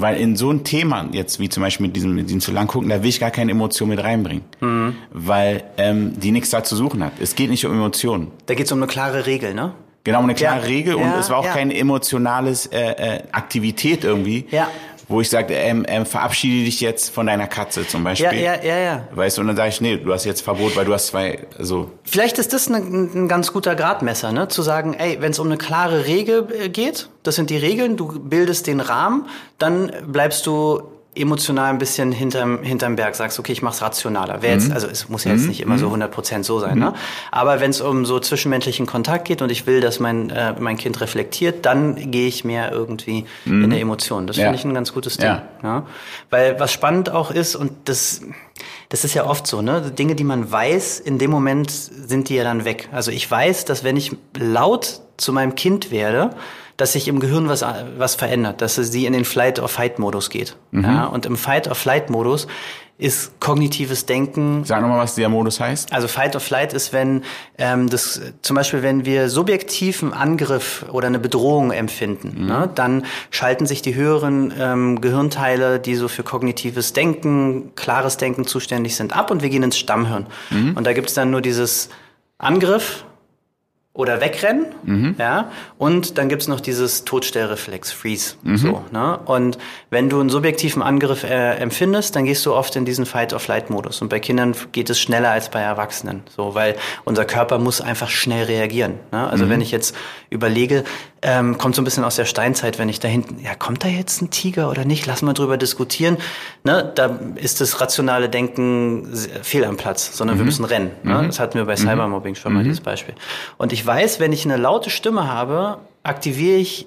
weil 0.00 0.16
in 0.16 0.36
so 0.36 0.50
ein 0.50 0.64
Thema, 0.64 1.08
jetzt 1.12 1.40
wie 1.40 1.48
zum 1.48 1.62
Beispiel 1.62 1.86
mit 1.86 1.96
diesem, 1.96 2.14
mit 2.14 2.28
diesem 2.28 2.40
zu 2.40 2.52
lang 2.52 2.66
gucken, 2.66 2.88
da 2.88 3.02
will 3.02 3.08
ich 3.08 3.20
gar 3.20 3.30
keine 3.30 3.52
Emotion 3.52 3.88
mit 3.88 4.02
reinbringen. 4.02 4.44
Mhm. 4.60 4.94
Weil 5.12 5.64
ähm, 5.78 6.18
die 6.18 6.30
nichts 6.32 6.50
da 6.50 6.62
zu 6.64 6.76
suchen 6.76 7.02
hat. 7.04 7.12
Es 7.20 7.34
geht 7.34 7.50
nicht 7.50 7.64
um 7.66 7.72
Emotionen. 7.72 8.30
Da 8.46 8.54
geht 8.54 8.66
es 8.66 8.72
um 8.72 8.78
eine 8.78 8.86
klare 8.86 9.26
Regel, 9.26 9.54
ne? 9.54 9.72
Genau, 10.04 10.20
eine 10.22 10.34
klare 10.34 10.60
Ja, 10.60 10.66
Regel 10.66 10.94
und 10.94 11.02
ja, 11.02 11.18
es 11.18 11.30
war 11.30 11.38
auch 11.38 11.44
ja. 11.44 11.52
keine 11.52 11.76
emotionales 11.76 12.66
äh, 12.66 12.78
äh, 13.16 13.22
Aktivität 13.32 14.04
irgendwie, 14.04 14.46
Ja. 14.52 14.68
Wo 15.08 15.20
ich 15.20 15.30
sagte, 15.30 15.54
ähm, 15.54 15.84
ähm, 15.88 16.04
verabschiede 16.04 16.64
dich 16.64 16.80
jetzt 16.80 17.10
von 17.10 17.26
deiner 17.26 17.46
Katze 17.46 17.86
zum 17.86 18.02
Beispiel. 18.02 18.40
Ja, 18.40 18.54
ja, 18.56 18.62
ja, 18.62 18.78
ja. 18.78 19.08
Weißt 19.12 19.36
du, 19.36 19.42
und 19.42 19.48
dann 19.48 19.56
sage 19.56 19.68
ich, 19.68 19.80
nee, 19.80 19.96
du 19.96 20.12
hast 20.12 20.24
jetzt 20.24 20.40
Verbot, 20.40 20.74
weil 20.76 20.84
du 20.84 20.92
hast 20.92 21.08
zwei, 21.08 21.46
so. 21.58 21.90
Vielleicht 22.02 22.38
ist 22.38 22.52
das 22.52 22.68
ein, 22.68 22.74
ein 23.14 23.28
ganz 23.28 23.52
guter 23.52 23.76
Gradmesser, 23.76 24.32
ne? 24.32 24.48
Zu 24.48 24.62
sagen, 24.62 24.94
ey, 24.94 25.18
wenn 25.20 25.30
es 25.30 25.38
um 25.38 25.46
eine 25.46 25.58
klare 25.58 26.06
Regel 26.06 26.48
äh, 26.60 26.68
geht, 26.68 27.08
das 27.22 27.36
sind 27.36 27.50
die 27.50 27.56
Regeln, 27.56 27.96
du 27.96 28.18
bildest 28.18 28.66
den 28.66 28.80
Rahmen, 28.80 29.26
dann 29.58 29.92
bleibst 30.06 30.46
du 30.46 30.82
emotional 31.16 31.70
ein 31.70 31.78
bisschen 31.78 32.12
hinterm, 32.12 32.62
hinterm 32.62 32.96
Berg, 32.96 33.14
sagst, 33.16 33.38
okay, 33.38 33.52
ich 33.52 33.62
mach's 33.62 33.82
rationaler. 33.82 34.38
Wer 34.42 34.52
jetzt, 34.52 34.70
also 34.70 34.86
es 34.86 35.08
muss 35.08 35.24
ja 35.24 35.32
jetzt 35.32 35.46
nicht 35.48 35.60
immer 35.60 35.78
so 35.78 35.88
100% 35.88 36.44
so 36.44 36.60
sein, 36.60 36.78
ne? 36.78 36.94
Aber 37.30 37.60
wenn 37.60 37.70
es 37.70 37.80
um 37.80 38.04
so 38.04 38.20
zwischenmenschlichen 38.20 38.86
Kontakt 38.86 39.24
geht 39.26 39.42
und 39.42 39.50
ich 39.50 39.66
will, 39.66 39.80
dass 39.80 39.98
mein, 40.00 40.30
äh, 40.30 40.54
mein 40.58 40.76
Kind 40.76 41.00
reflektiert, 41.00 41.64
dann 41.66 42.10
gehe 42.10 42.28
ich 42.28 42.44
mehr 42.44 42.70
irgendwie 42.72 43.24
in 43.44 43.70
der 43.70 43.80
Emotion. 43.80 44.26
Das 44.26 44.36
Ja. 44.36 44.44
finde 44.44 44.58
ich 44.58 44.64
ein 44.64 44.74
ganz 44.74 44.92
gutes 44.92 45.16
Ding. 45.16 45.26
Ja. 45.28 45.42
Ja? 45.62 45.86
Weil 46.30 46.60
was 46.60 46.72
spannend 46.72 47.10
auch 47.10 47.30
ist, 47.30 47.56
und 47.56 47.72
das, 47.86 48.20
das 48.88 49.04
ist 49.04 49.14
ja 49.14 49.26
oft 49.26 49.46
so, 49.46 49.62
ne? 49.62 49.90
Dinge, 49.96 50.14
die 50.14 50.24
man 50.24 50.50
weiß, 50.50 51.00
in 51.00 51.18
dem 51.18 51.30
Moment 51.30 51.70
sind 51.70 52.28
die 52.28 52.34
ja 52.36 52.44
dann 52.44 52.64
weg. 52.64 52.88
Also 52.92 53.10
ich 53.10 53.30
weiß, 53.30 53.64
dass 53.64 53.84
wenn 53.84 53.96
ich 53.96 54.14
laut 54.38 55.00
zu 55.16 55.32
meinem 55.32 55.54
Kind 55.54 55.90
werde, 55.90 56.30
dass 56.76 56.92
sich 56.92 57.08
im 57.08 57.20
Gehirn 57.20 57.48
was, 57.48 57.64
was 57.96 58.14
verändert, 58.14 58.60
dass 58.60 58.76
sie 58.76 59.06
in 59.06 59.12
den 59.12 59.24
Flight-or-Fight-Modus 59.24 60.30
geht. 60.30 60.56
Ja? 60.72 61.06
Und 61.06 61.26
im 61.26 61.36
Fight-or-Flight-Modus 61.36 62.46
ist 62.98 63.40
kognitives 63.40 64.06
Denken 64.06 64.64
Sag 64.64 64.80
nochmal, 64.80 65.00
was 65.00 65.16
der 65.16 65.28
Modus 65.28 65.60
heißt. 65.60 65.92
also 65.92 66.08
Fight 66.08 66.34
or 66.34 66.40
Flight 66.40 66.72
ist, 66.72 66.92
wenn 66.92 67.24
ähm, 67.58 67.90
das 67.90 68.20
zum 68.40 68.56
Beispiel, 68.56 68.82
wenn 68.82 69.04
wir 69.04 69.28
subjektiv 69.28 70.02
einen 70.02 70.14
Angriff 70.14 70.86
oder 70.90 71.06
eine 71.06 71.18
Bedrohung 71.18 71.72
empfinden, 71.72 72.46
ne, 72.46 72.70
dann 72.74 73.04
schalten 73.30 73.66
sich 73.66 73.82
die 73.82 73.94
höheren 73.94 74.52
ähm, 74.58 75.00
Gehirnteile, 75.00 75.78
die 75.78 75.94
so 75.94 76.08
für 76.08 76.22
kognitives 76.22 76.94
Denken, 76.94 77.72
klares 77.74 78.16
Denken 78.16 78.46
zuständig 78.46 78.96
sind, 78.96 79.14
ab 79.14 79.30
und 79.30 79.42
wir 79.42 79.50
gehen 79.50 79.62
ins 79.62 79.76
Stammhirn. 79.76 80.26
Und 80.50 80.86
da 80.86 80.92
gibt's 80.92 81.14
dann 81.14 81.30
nur 81.30 81.42
dieses 81.42 81.90
Angriff 82.38 83.04
oder 83.96 84.20
wegrennen, 84.20 84.66
ja, 85.18 85.50
und 85.78 86.18
dann 86.18 86.28
gibt's 86.28 86.48
noch 86.48 86.60
dieses 86.60 87.04
Todstellreflex, 87.04 87.92
Freeze, 87.92 88.36
so, 88.56 88.84
ne, 88.92 89.18
und 89.24 89.58
wenn 89.90 90.08
du 90.08 90.20
einen 90.20 90.28
subjektiven 90.28 90.82
Angriff 90.82 91.24
äh, 91.24 91.54
empfindest, 91.56 92.14
dann 92.14 92.24
gehst 92.24 92.44
du 92.44 92.54
oft 92.54 92.76
in 92.76 92.84
diesen 92.84 93.06
Fight-or-Flight-Modus 93.06 94.02
und 94.02 94.08
bei 94.08 94.20
Kindern 94.20 94.54
geht 94.72 94.90
es 94.90 95.00
schneller 95.00 95.30
als 95.30 95.50
bei 95.50 95.60
Erwachsenen, 95.60 96.22
so, 96.28 96.54
weil 96.54 96.76
unser 97.04 97.24
Körper 97.24 97.58
muss 97.58 97.80
einfach 97.80 98.10
schnell 98.10 98.44
reagieren, 98.44 98.94
ne, 99.12 99.28
also 99.28 99.48
wenn 99.48 99.60
ich 99.60 99.70
jetzt 99.70 99.96
überlege, 100.30 100.84
ähm, 101.26 101.58
kommt 101.58 101.74
so 101.74 101.82
ein 101.82 101.84
bisschen 101.84 102.04
aus 102.04 102.14
der 102.14 102.24
Steinzeit, 102.24 102.78
wenn 102.78 102.88
ich 102.88 103.00
da 103.00 103.08
hinten, 103.08 103.42
ja, 103.42 103.56
kommt 103.56 103.82
da 103.82 103.88
jetzt 103.88 104.22
ein 104.22 104.30
Tiger 104.30 104.70
oder 104.70 104.84
nicht, 104.84 105.06
lass 105.06 105.22
mal 105.22 105.32
drüber 105.32 105.56
diskutieren, 105.56 106.18
ne, 106.62 106.92
da 106.94 107.18
ist 107.34 107.60
das 107.60 107.80
rationale 107.80 108.28
Denken 108.28 109.12
fehl 109.42 109.64
am 109.64 109.76
Platz, 109.76 110.16
sondern 110.16 110.38
wir 110.38 110.44
müssen 110.44 110.64
rennen, 110.64 110.92
ne, 111.02 111.24
das 111.26 111.40
hatten 111.40 111.58
wir 111.58 111.64
bei 111.64 111.74
Cybermobbing 111.76 112.36
schon 112.36 112.52
mal, 112.52 112.62
dieses 112.62 112.80
Beispiel, 112.80 113.14
und 113.58 113.72
ich 113.72 113.84
weiß, 113.84 114.20
wenn 114.20 114.32
ich 114.32 114.44
eine 114.44 114.56
laute 114.56 114.88
Stimme 114.88 115.26
habe, 115.28 115.78
aktiviere 116.04 116.58
ich 116.58 116.86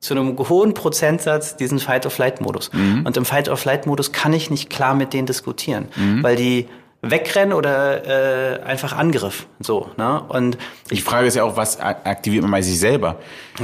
zu 0.00 0.14
einem 0.14 0.36
hohen 0.36 0.74
Prozentsatz 0.74 1.56
diesen 1.56 1.78
Fight-or-Flight-Modus. 1.78 2.70
Und 3.04 3.16
im 3.16 3.24
Fight-or-Flight-Modus 3.24 4.12
kann 4.12 4.32
ich 4.34 4.50
nicht 4.50 4.68
klar 4.68 4.94
mit 4.94 5.12
denen 5.12 5.26
diskutieren, 5.26 5.88
weil 6.22 6.36
die 6.36 6.66
wegrennen 7.10 7.52
oder 7.52 8.56
äh, 8.58 8.62
einfach 8.62 8.96
Angriff. 8.96 9.46
So, 9.60 9.90
ne? 9.96 10.22
Und 10.28 10.58
Die 10.90 11.00
Frage 11.00 11.26
ist 11.26 11.34
ja 11.36 11.44
auch, 11.44 11.56
was 11.56 11.80
aktiviert 11.80 12.42
man 12.42 12.50
bei 12.50 12.62
sich 12.62 12.78
selber? 12.78 13.16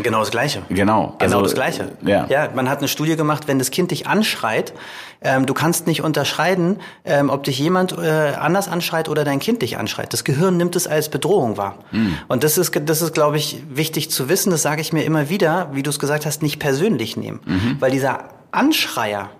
genau 0.02 0.20
das 0.20 0.30
Gleiche. 0.30 0.62
Genau. 0.70 1.14
Genau 1.18 1.36
also, 1.38 1.42
das 1.42 1.54
Gleiche. 1.54 1.92
Ja. 2.02 2.26
ja, 2.28 2.48
man 2.54 2.68
hat 2.70 2.78
eine 2.78 2.88
Studie 2.88 3.14
gemacht, 3.16 3.46
wenn 3.46 3.58
das 3.58 3.70
Kind 3.70 3.90
dich 3.90 4.06
anschreit, 4.06 4.72
ähm, 5.20 5.44
du 5.46 5.52
kannst 5.54 5.86
nicht 5.86 6.02
unterscheiden, 6.02 6.80
ähm, 7.04 7.28
ob 7.30 7.44
dich 7.44 7.58
jemand 7.58 7.96
äh, 7.98 8.32
anders 8.40 8.68
anschreit 8.68 9.08
oder 9.08 9.24
dein 9.24 9.38
Kind 9.38 9.62
dich 9.62 9.76
anschreit. 9.76 10.12
Das 10.12 10.24
Gehirn 10.24 10.56
nimmt 10.56 10.74
es 10.76 10.86
als 10.86 11.10
Bedrohung 11.10 11.56
wahr. 11.58 11.76
Hm. 11.90 12.16
Und 12.28 12.42
das 12.42 12.56
ist, 12.58 12.72
das 12.88 13.02
ist, 13.02 13.12
glaube 13.14 13.36
ich, 13.36 13.62
wichtig 13.68 14.10
zu 14.10 14.28
wissen. 14.28 14.50
Das 14.50 14.62
sage 14.62 14.80
ich 14.80 14.92
mir 14.92 15.04
immer 15.04 15.28
wieder, 15.28 15.68
wie 15.72 15.82
du 15.82 15.90
es 15.90 15.98
gesagt 15.98 16.24
hast, 16.26 16.42
nicht 16.42 16.58
persönlich 16.58 17.16
nehmen, 17.16 17.40
Mhm. 17.44 17.76
weil 17.80 17.90
dieser 17.90 18.24
Anschreier 18.50 19.30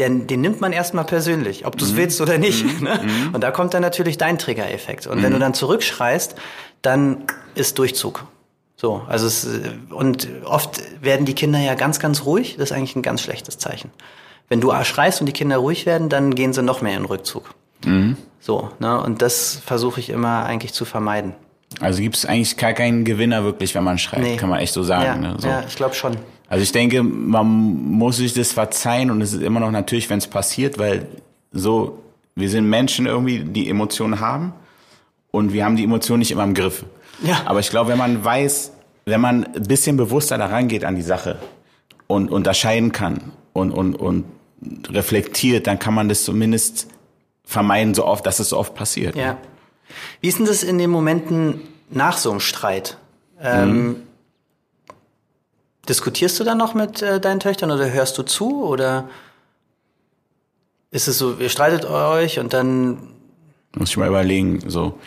den, 0.00 0.26
den 0.26 0.40
nimmt 0.40 0.60
man 0.60 0.72
erstmal 0.72 1.04
persönlich, 1.04 1.64
ob 1.66 1.76
du 1.76 1.84
Mhm. 1.84 1.90
es 1.92 1.96
willst 1.96 2.20
oder 2.20 2.38
nicht. 2.38 2.80
Ne? 2.80 3.00
Und 3.32 3.42
da 3.44 3.50
kommt 3.52 3.74
dann 3.74 3.82
natürlich 3.82 4.18
dein 4.18 4.38
Triggereffekt. 4.38 5.06
Und 5.06 5.22
wenn 5.22 5.32
du 5.32 5.38
dann 5.38 5.54
zurückschreist, 5.54 6.34
dann 6.82 7.18
ist 7.54 7.78
Durchzug. 7.78 8.24
So, 8.76 9.02
also 9.06 9.26
es, 9.26 9.46
und 9.90 10.26
oft 10.44 10.80
werden 11.02 11.26
die 11.26 11.34
Kinder 11.34 11.58
ja 11.60 11.74
ganz, 11.74 12.00
ganz 12.00 12.24
ruhig. 12.24 12.56
Das 12.58 12.70
ist 12.70 12.76
eigentlich 12.76 12.96
ein 12.96 13.02
ganz 13.02 13.20
schlechtes 13.22 13.58
Zeichen. 13.58 13.90
Wenn 14.48 14.60
du 14.60 14.72
schreist 14.84 15.20
und 15.20 15.26
die 15.26 15.32
Kinder 15.32 15.58
ruhig 15.58 15.84
werden, 15.86 16.08
dann 16.08 16.34
gehen 16.34 16.52
sie 16.52 16.62
noch 16.62 16.80
mehr 16.82 16.96
in 16.96 17.04
Rückzug. 17.04 17.54
So, 18.40 18.70
ne? 18.78 19.00
Und 19.02 19.22
das 19.22 19.60
versuche 19.64 20.00
ich 20.00 20.10
immer 20.10 20.44
eigentlich 20.44 20.72
zu 20.72 20.84
vermeiden. 20.84 21.34
Also 21.78 22.02
gibt 22.02 22.16
es 22.16 22.24
eigentlich 22.26 22.56
gar 22.56 22.72
keinen 22.72 23.04
Gewinner 23.04 23.44
wirklich, 23.44 23.74
wenn 23.74 23.84
man 23.84 23.98
schreit, 23.98 24.22
Nee. 24.22 24.36
kann 24.36 24.48
man 24.50 24.58
echt 24.58 24.72
so 24.72 24.82
sagen. 24.82 25.22
Ja, 25.22 25.30
ne? 25.32 25.36
so. 25.38 25.46
ja 25.46 25.62
ich 25.68 25.76
glaube 25.76 25.94
schon. 25.94 26.16
Also 26.50 26.64
ich 26.64 26.72
denke, 26.72 27.04
man 27.04 27.46
muss 27.46 28.16
sich 28.16 28.34
das 28.34 28.52
verzeihen 28.52 29.12
und 29.12 29.22
es 29.22 29.32
ist 29.32 29.40
immer 29.40 29.60
noch 29.60 29.70
natürlich, 29.70 30.10
wenn 30.10 30.18
es 30.18 30.26
passiert, 30.26 30.78
weil 30.78 31.06
so, 31.52 32.02
wir 32.34 32.50
sind 32.50 32.68
Menschen 32.68 33.06
irgendwie, 33.06 33.44
die 33.44 33.70
Emotionen 33.70 34.18
haben 34.18 34.52
und 35.30 35.52
wir 35.52 35.64
haben 35.64 35.76
die 35.76 35.84
Emotionen 35.84 36.18
nicht 36.18 36.32
immer 36.32 36.42
im 36.42 36.54
Griff. 36.54 36.84
Ja. 37.22 37.42
Aber 37.44 37.60
ich 37.60 37.70
glaube, 37.70 37.90
wenn 37.90 37.98
man 37.98 38.24
weiß, 38.24 38.72
wenn 39.04 39.20
man 39.20 39.44
ein 39.44 39.62
bisschen 39.62 39.96
bewusster 39.96 40.38
daran 40.38 40.66
geht 40.66 40.84
an 40.84 40.96
die 40.96 41.02
Sache 41.02 41.38
und 42.08 42.32
unterscheiden 42.32 42.90
kann 42.90 43.30
und, 43.52 43.70
und, 43.70 43.94
und 43.94 44.24
reflektiert, 44.88 45.68
dann 45.68 45.78
kann 45.78 45.94
man 45.94 46.08
das 46.08 46.24
zumindest 46.24 46.88
vermeiden, 47.44 47.94
so 47.94 48.04
oft, 48.04 48.26
dass 48.26 48.40
es 48.40 48.48
so 48.48 48.58
oft 48.58 48.74
passiert. 48.74 49.14
Ja. 49.14 49.38
Wie 50.20 50.26
ist 50.26 50.40
denn 50.40 50.46
das 50.46 50.64
in 50.64 50.78
den 50.78 50.90
Momenten 50.90 51.60
nach 51.90 52.16
so 52.16 52.32
einem 52.32 52.40
Streit? 52.40 52.98
Ähm, 53.40 54.02
Diskutierst 55.90 56.38
du 56.38 56.44
dann 56.44 56.56
noch 56.56 56.72
mit 56.74 57.02
äh, 57.02 57.18
deinen 57.20 57.40
Töchtern 57.40 57.72
oder 57.72 57.90
hörst 57.90 58.16
du 58.16 58.22
zu 58.22 58.64
oder 58.64 59.08
ist 60.92 61.08
es 61.08 61.18
so, 61.18 61.34
ihr 61.34 61.48
streitet 61.48 61.84
euch 61.84 62.38
und 62.38 62.52
dann 62.52 62.98
Muss 63.76 63.90
ich 63.90 63.96
mal 63.96 64.06
überlegen, 64.08 64.60
so 64.70 64.98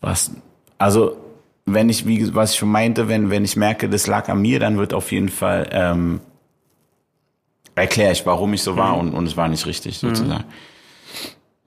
was. 0.00 0.30
Also 0.78 1.18
wenn 1.66 1.90
ich, 1.90 2.06
wie 2.06 2.34
was 2.34 2.52
ich 2.54 2.58
schon 2.58 2.70
meinte, 2.70 3.08
wenn 3.08 3.28
wenn 3.28 3.44
ich 3.44 3.56
merke, 3.56 3.90
das 3.90 4.06
lag 4.06 4.30
an 4.30 4.40
mir, 4.40 4.58
dann 4.58 4.78
wird 4.78 4.94
auf 4.94 5.12
jeden 5.12 5.28
Fall 5.28 5.68
ähm, 5.70 6.20
erkläre 7.74 8.12
ich, 8.12 8.24
warum 8.24 8.54
ich 8.54 8.62
so 8.62 8.76
war 8.78 8.96
und 8.96 9.12
und 9.12 9.26
es 9.26 9.36
war 9.36 9.48
nicht 9.48 9.66
richtig 9.66 9.98
sozusagen. 9.98 10.44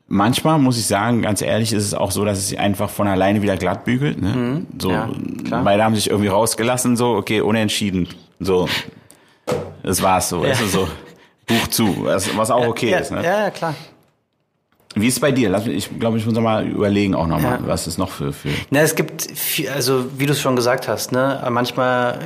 Manchmal 0.07 0.59
muss 0.59 0.77
ich 0.77 0.85
sagen, 0.85 1.21
ganz 1.21 1.41
ehrlich, 1.41 1.71
ist 1.73 1.85
es 1.85 1.93
auch 1.93 2.11
so, 2.11 2.25
dass 2.25 2.37
es 2.37 2.49
sich 2.49 2.59
einfach 2.59 2.89
von 2.89 3.07
alleine 3.07 3.41
wieder 3.41 3.57
glatt 3.57 3.85
bügelt. 3.85 4.21
Ne? 4.21 4.65
So, 4.77 4.91
Ja, 4.91 5.09
beide 5.63 5.83
haben 5.83 5.95
sich 5.95 6.09
irgendwie 6.09 6.27
rausgelassen, 6.29 6.97
so 6.97 7.15
okay, 7.15 7.41
unentschieden, 7.41 8.07
so. 8.39 8.67
Das 9.83 10.01
war's 10.01 10.29
so, 10.29 10.41
weißt 10.43 10.61
du, 10.61 10.67
so 10.67 10.87
Buch 11.45 11.67
zu, 11.67 12.05
was, 12.05 12.51
auch 12.51 12.67
okay 12.67 12.91
ja, 12.91 12.99
ist. 12.99 13.11
Ne? 13.11 13.23
ja, 13.23 13.43
ja, 13.43 13.49
klar. 13.51 13.75
Wie 14.95 15.07
ist 15.07 15.15
es 15.15 15.19
bei 15.19 15.31
dir? 15.31 15.49
Lass 15.49 15.65
mich, 15.65 15.75
ich 15.75 15.99
glaube, 15.99 16.17
ich 16.17 16.25
muss 16.25 16.39
mal 16.39 16.65
überlegen 16.67 17.15
auch 17.15 17.27
nochmal, 17.27 17.59
Ja. 17.61 17.67
was 17.67 17.87
es 17.87 17.97
noch 17.97 18.11
für, 18.11 18.31
für. 18.31 18.49
Na, 18.69 18.81
es 18.81 18.95
gibt, 18.95 19.23
viel, 19.23 19.69
also 19.69 20.05
wie 20.19 20.25
du 20.25 20.33
es 20.33 20.39
schon 20.39 20.55
gesagt 20.55 20.87
hast, 20.87 21.11
ne, 21.11 21.43
manchmal 21.49 22.19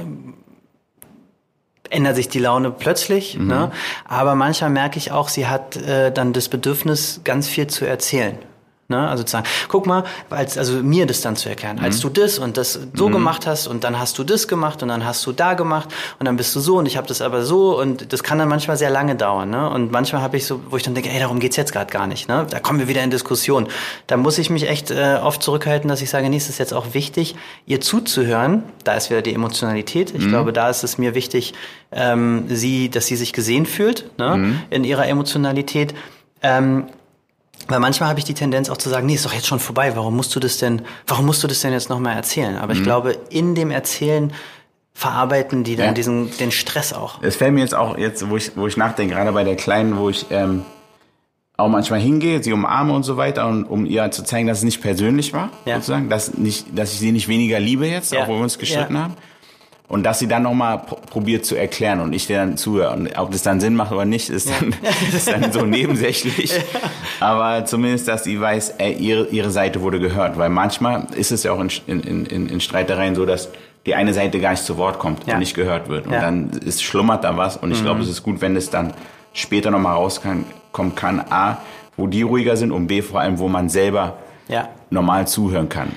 ändert 1.90 2.18
sich 2.18 2.28
die 2.28 2.40
Laune 2.40 2.70
plötzlich, 2.72 3.38
ne, 3.40 3.72
aber 4.06 4.36
manchmal 4.36 4.70
merke 4.70 4.98
ich 4.98 5.12
auch, 5.12 5.30
sie 5.30 5.48
hat 5.48 5.78
äh, 5.78 6.12
dann 6.12 6.34
das 6.34 6.50
Bedürfnis, 6.50 7.22
ganz 7.24 7.48
viel 7.48 7.68
zu 7.68 7.86
erzählen. 7.86 8.38
Ne? 8.90 9.06
Also 9.08 9.24
zu 9.24 9.34
sagen, 9.34 9.48
guck 9.68 9.86
mal, 9.86 10.06
als, 10.30 10.58
also 10.58 10.82
mir 10.82 11.06
das 11.06 11.20
dann 11.20 11.36
zu 11.36 11.50
erklären, 11.50 11.80
als 11.80 12.00
du 12.00 12.08
das 12.08 12.40
und 12.40 12.56
das 12.56 12.80
so 12.94 13.10
gemacht 13.10 13.46
hast 13.46 13.68
und 13.68 13.84
dann 13.84 14.00
hast 14.00 14.18
du 14.18 14.24
das 14.24 14.48
gemacht 14.48 14.82
und 14.82 14.88
dann 14.88 15.04
hast 15.04 15.26
du 15.26 15.34
da 15.34 15.56
gemacht 15.56 15.90
und 16.20 16.26
dann 16.26 16.38
bist 16.38 16.56
du 16.56 16.62
so 16.62 16.78
und 16.78 16.86
ich 16.86 16.96
habe 16.96 17.06
das 17.06 17.22
aber 17.22 17.44
so 17.44 17.78
und 17.78 18.14
das 18.14 18.24
kann 18.24 18.38
dann 18.38 18.48
manchmal 18.48 18.78
sehr 18.78 18.90
lange 18.90 19.16
dauern. 19.16 19.50
Ne? 19.50 19.70
Und 19.70 19.92
manchmal 19.92 20.22
habe 20.22 20.38
ich 20.38 20.46
so, 20.46 20.62
wo 20.70 20.78
ich 20.78 20.84
dann 20.84 20.96
denke, 20.96 21.10
ey, 21.10 21.20
darum 21.20 21.42
geht's 21.42 21.58
jetzt 21.58 21.74
gerade 21.74 21.92
gar 21.92 22.08
nicht. 22.08 22.30
Ne? 22.30 22.48
Da 22.50 22.62
kommen 22.62 22.80
wir 22.80 22.88
wieder 22.88 23.04
in 23.04 23.10
Diskussion. 23.10 23.68
Da 24.08 24.16
muss 24.16 24.38
ich 24.38 24.50
mich 24.50 24.70
echt 24.70 24.90
äh, 24.90 25.20
oft 25.22 25.44
zurückhalten, 25.44 25.90
dass 25.90 26.02
ich 26.02 26.10
sage, 26.10 26.30
nee, 26.30 26.38
es 26.38 26.48
ist 26.48 26.58
jetzt 26.58 26.74
auch 26.74 26.94
wichtig, 26.94 27.36
ihr 27.66 27.82
zuzuhören. 27.82 28.64
Da 28.86 28.94
ist 28.94 29.10
wieder 29.10 29.22
die 29.22 29.34
Emotionalität. 29.34 30.14
Ich 30.16 30.30
glaube, 30.30 30.54
da 30.54 30.70
ist 30.70 30.84
es 30.84 30.98
mir 30.98 31.14
wichtig, 31.14 31.54
ähm, 31.92 32.46
sie, 32.48 32.90
dass 32.90 33.08
sie 33.08 33.18
sich 33.18 33.34
gesehen 33.34 33.66
fühlt 33.66 34.18
ne? 34.18 34.62
in 34.70 34.86
ihrer 34.86 35.08
Emotionalität. 35.08 35.94
Ähm, 36.42 36.88
weil 37.68 37.80
manchmal 37.80 38.10
habe 38.10 38.20
ich 38.20 38.26
die 38.26 38.34
Tendenz 38.34 38.70
auch 38.70 38.78
zu 38.78 38.90
sagen, 38.90 39.06
nee, 39.08 39.16
ist 39.16 39.26
doch 39.26 39.34
jetzt 39.34 39.48
schon 39.48 39.60
vorbei. 39.60 39.96
Warum 39.96 40.16
musst 40.16 40.36
du 40.36 40.40
das 40.40 40.58
denn, 40.58 40.82
warum 41.06 41.26
musst 41.26 41.44
du 41.44 41.48
das 41.48 41.62
denn 41.62 41.74
jetzt 41.74 41.90
nochmal 41.90 42.16
erzählen? 42.16 42.58
Aber 42.58 42.74
ich 42.74 42.84
glaube, 42.84 43.18
in 43.30 43.56
dem 43.56 43.72
Erzählen 43.72 44.32
verarbeiten 44.94 45.64
die 45.64 45.76
dann 45.76 45.88
Ja. 45.88 45.92
diesen, 45.94 46.36
den 46.38 46.52
Stress 46.52 46.92
auch. 46.94 47.22
Es 47.22 47.36
fällt 47.36 47.54
mir 47.54 47.60
jetzt 47.62 47.76
auch 47.76 47.98
jetzt, 47.98 48.28
wo 48.30 48.38
ich, 48.38 48.56
wo 48.56 48.66
ich 48.68 48.78
nachdenke, 48.78 49.14
gerade 49.14 49.32
bei 49.32 49.44
der 49.44 49.56
Kleinen, 49.56 49.98
wo 49.98 50.10
ich 50.10 50.26
ähm, 50.32 50.64
auch 51.56 51.68
manchmal 51.70 52.00
hingehe, 52.00 52.42
sie 52.44 52.52
umarme 52.54 52.94
und 52.94 53.04
so 53.04 53.16
weiter, 53.18 53.48
und 53.48 53.66
um 53.66 53.86
ihr 53.86 54.10
zu 54.12 54.24
zeigen, 54.24 54.48
dass 54.48 54.60
es 54.60 54.64
nicht 54.64 54.82
persönlich 54.82 55.34
war, 55.34 55.50
Ja. 55.66 55.76
sozusagen, 55.76 56.10
dass 56.10 56.34
nicht, 56.36 56.68
dass 56.78 56.94
ich 56.94 57.00
sie 57.00 57.12
nicht 57.12 57.28
weniger 57.28 57.60
liebe 57.60 57.86
jetzt, 57.88 58.12
Ja. 58.12 58.24
auch 58.24 58.28
wo 58.28 58.34
wir 58.36 58.42
uns 58.42 58.58
gestritten 58.58 58.98
haben. 58.98 59.14
Und 59.90 60.04
dass 60.04 60.20
sie 60.20 60.28
dann 60.28 60.44
nochmal 60.44 60.80
probiert 60.80 61.46
zu 61.46 61.56
erklären 61.56 62.02
und 62.02 62.12
ich 62.12 62.28
dir 62.28 62.38
dann 62.40 62.58
zuhöre. 62.58 62.92
Und 62.94 63.18
ob 63.18 63.32
das 63.32 63.42
dann 63.44 63.62
Sinn 63.62 63.74
macht 63.74 63.94
oder 63.94 64.04
nicht, 64.04 64.30
ist 64.30 64.50
dann, 64.50 64.76
ist 65.16 65.32
dann 65.32 65.52
so 65.54 65.66
nebensächlich. 65.66 66.52
Aber 67.22 67.64
zumindest, 67.64 68.08
dass 68.10 68.26
sie 68.26 68.40
weiß, 68.40 68.72
ey, 68.80 68.94
ihre, 68.94 69.28
ihre 69.28 69.50
Seite 69.50 69.82
wurde 69.82 70.00
gehört. 70.02 70.38
Weil 70.38 70.50
manchmal 70.50 71.08
ist 71.16 71.32
es 71.32 71.44
ja 71.44 71.54
auch 71.54 71.62
in, 71.62 71.70
in, 71.88 72.26
in, 72.26 72.50
in 72.50 72.60
Streitereien 72.60 73.16
so, 73.16 73.26
dass 73.26 73.48
die 73.86 73.96
eine 73.96 74.14
Seite 74.14 74.42
gar 74.42 74.52
nicht 74.52 74.66
zu 74.66 74.76
Wort 74.78 75.00
kommt 75.00 75.26
Ja. 75.26 75.36
und 75.36 75.40
nicht 75.40 75.56
gehört 75.56 75.88
wird. 75.88 76.06
Und 76.06 76.12
Ja. 76.14 76.20
dann 76.20 76.50
ist, 76.66 76.84
schlummert 76.84 77.24
da 77.24 77.38
was. 77.38 77.56
Und 77.56 77.72
ich 77.72 77.82
glaube, 77.82 78.02
es 78.02 78.10
ist 78.10 78.24
gut, 78.24 78.42
wenn 78.42 78.58
es 78.58 78.70
dann 78.70 78.94
später 79.32 79.72
nochmal 79.72 79.94
rauskommen 79.94 80.44
kann. 80.96 81.22
A, 81.30 81.60
wo 81.96 82.08
die 82.08 82.24
ruhiger 82.24 82.58
sind 82.58 82.74
und 82.74 82.88
B, 82.88 83.02
vor 83.02 83.22
allem, 83.22 83.40
wo 83.40 83.48
man 83.48 83.70
selber 83.70 84.18
Ja. 84.50 84.68
normal 84.90 85.28
zuhören 85.28 85.70
kann. 85.70 85.94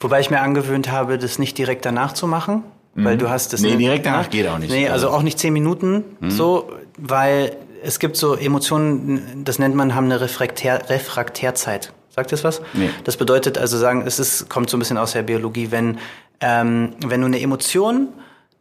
Wobei 0.00 0.18
ich 0.18 0.30
mir 0.30 0.40
angewöhnt 0.40 0.90
habe, 0.90 1.16
das 1.16 1.38
nicht 1.38 1.56
direkt 1.58 1.84
danach 1.86 2.12
zu 2.12 2.26
machen, 2.26 2.64
weil 2.94 3.16
du 3.18 3.28
hast 3.30 3.52
das. 3.52 3.60
Nee, 3.62 3.76
direkt 3.76 4.04
danach 4.06 4.30
geht 4.30 4.46
auch 4.48 4.58
nicht. 4.58 4.70
Nee, 4.70 4.88
also 4.88 5.06
Also- 5.06 5.18
auch 5.18 5.22
nicht 5.22 5.38
zehn 5.38 5.52
Minuten 5.52 6.04
so, 6.28 6.72
weil 6.98 7.56
es 7.82 7.98
gibt 7.98 8.16
so 8.16 8.34
Emotionen, 8.34 9.42
das 9.44 9.58
nennt 9.58 9.74
man, 9.74 9.94
haben 9.94 10.04
eine 10.06 10.20
Refraktär, 10.20 10.82
Refraktärzeit. 10.90 11.92
Sagt 12.14 12.32
das 12.32 12.42
was? 12.44 12.60
Nee. 12.74 12.90
Das 13.04 13.16
bedeutet 13.16 13.56
also 13.56 13.78
sagen, 13.78 14.02
es 14.06 14.18
ist, 14.18 14.48
kommt 14.50 14.68
so 14.68 14.76
ein 14.76 14.80
bisschen 14.80 14.98
aus 14.98 15.12
der 15.12 15.22
Biologie, 15.22 15.70
wenn, 15.70 15.98
ähm, 16.40 16.94
wenn 17.06 17.20
du 17.20 17.26
eine 17.26 17.40
Emotion 17.40 18.08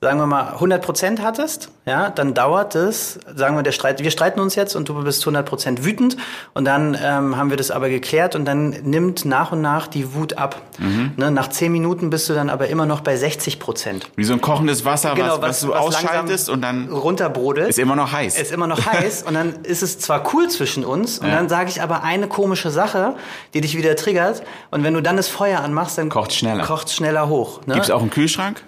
sagen 0.01 0.17
wir 0.17 0.27
mal 0.27 0.53
100 0.53 0.81
Prozent 0.81 1.21
hattest, 1.21 1.71
ja, 1.85 2.09
dann 2.09 2.33
dauert 2.33 2.73
es, 2.75 3.19
sagen 3.35 3.57
wir 3.57 3.63
der 3.63 3.73
Streit, 3.73 4.01
wir 4.01 4.11
streiten 4.11 4.39
uns 4.39 4.55
jetzt 4.55 4.75
und 4.75 4.87
du 4.87 5.03
bist 5.03 5.21
100 5.23 5.45
Prozent 5.45 5.83
wütend 5.83 6.15
und 6.53 6.63
dann 6.63 6.97
ähm, 7.03 7.35
haben 7.35 7.49
wir 7.49 7.57
das 7.57 7.69
aber 7.69 7.89
geklärt 7.89 8.33
und 8.35 8.45
dann 8.45 8.69
nimmt 8.69 9.25
nach 9.25 9.51
und 9.51 9.61
nach 9.61 9.87
die 9.87 10.13
Wut 10.13 10.37
ab. 10.37 10.61
Mhm. 10.77 11.11
Ne, 11.17 11.31
nach 11.31 11.49
10 11.49 11.69
Minuten 11.71 12.09
bist 12.09 12.29
du 12.29 12.33
dann 12.33 12.49
aber 12.49 12.67
immer 12.69 12.85
noch 12.85 13.01
bei 13.01 13.17
60 13.17 13.59
Prozent. 13.59 14.09
Wie 14.15 14.23
so 14.23 14.31
ein 14.31 14.39
kochendes 14.39 14.85
Wasser, 14.85 15.17
was, 15.17 15.41
was, 15.41 15.59
du 15.61 15.73
ausschaltest 15.73 16.47
langsam 16.47 16.53
und 16.53 16.61
dann 16.61 16.89
runterbrodelt. 16.89 17.67
ist 17.69 17.79
immer 17.79 17.97
noch 17.97 18.13
heiß. 18.13 18.39
ist 18.39 18.53
immer 18.53 18.67
noch 18.67 18.85
heiß 18.85 19.23
und 19.27 19.33
dann 19.33 19.55
ist 19.63 19.83
es 19.83 19.99
zwar 19.99 20.33
cool 20.33 20.47
zwischen 20.49 20.85
uns 20.85 21.19
und 21.19 21.27
Ja. 21.27 21.35
dann 21.35 21.49
sage 21.49 21.69
ich 21.69 21.81
aber 21.81 22.03
eine 22.03 22.27
komische 22.27 22.69
Sache, 22.69 23.15
die 23.53 23.59
dich 23.59 23.75
wieder 23.75 23.97
triggert 23.97 24.43
und 24.71 24.83
wenn 24.85 24.93
du 24.93 25.01
dann 25.01 25.17
das 25.17 25.27
Feuer 25.27 25.59
anmachst, 25.59 25.97
dann 25.97 26.07
Kocht's 26.07 26.37
schneller. 26.37 26.63
kocht's 26.63 26.95
schneller 26.95 27.27
hoch. 27.27 27.59
Ne? 27.65 27.73
Gibt's 27.73 27.91
auch 27.91 28.01
einen 28.01 28.09
Kühlschrank? 28.11 28.63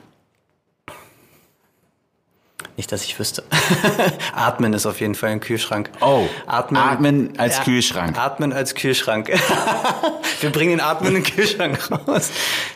Nicht, 2.78 2.92
dass 2.92 3.04
ich 3.04 3.20
wüsste. 3.20 3.44
Atmen 4.36 4.74
ist 4.74 4.86
auf 4.86 5.00
jeden 5.02 5.14
Fall 5.16 5.30
ein 5.32 5.40
Kühlschrank. 5.40 5.90
Oh, 6.00 6.24
Atmen 6.48 7.34
als 7.38 7.58
Ja, 7.58 7.64
Kühlschrank. 7.64 8.18
Atmen 8.18 8.54
als 8.54 8.76
Kühlschrank. 8.76 9.30
Wir 10.42 10.50
bringen 10.52 10.72
den 10.72 10.82
Atmen 10.82 11.16
in 11.16 11.24
den 11.24 11.32
Kühlschrank 11.36 11.80
raus. 11.92 12.30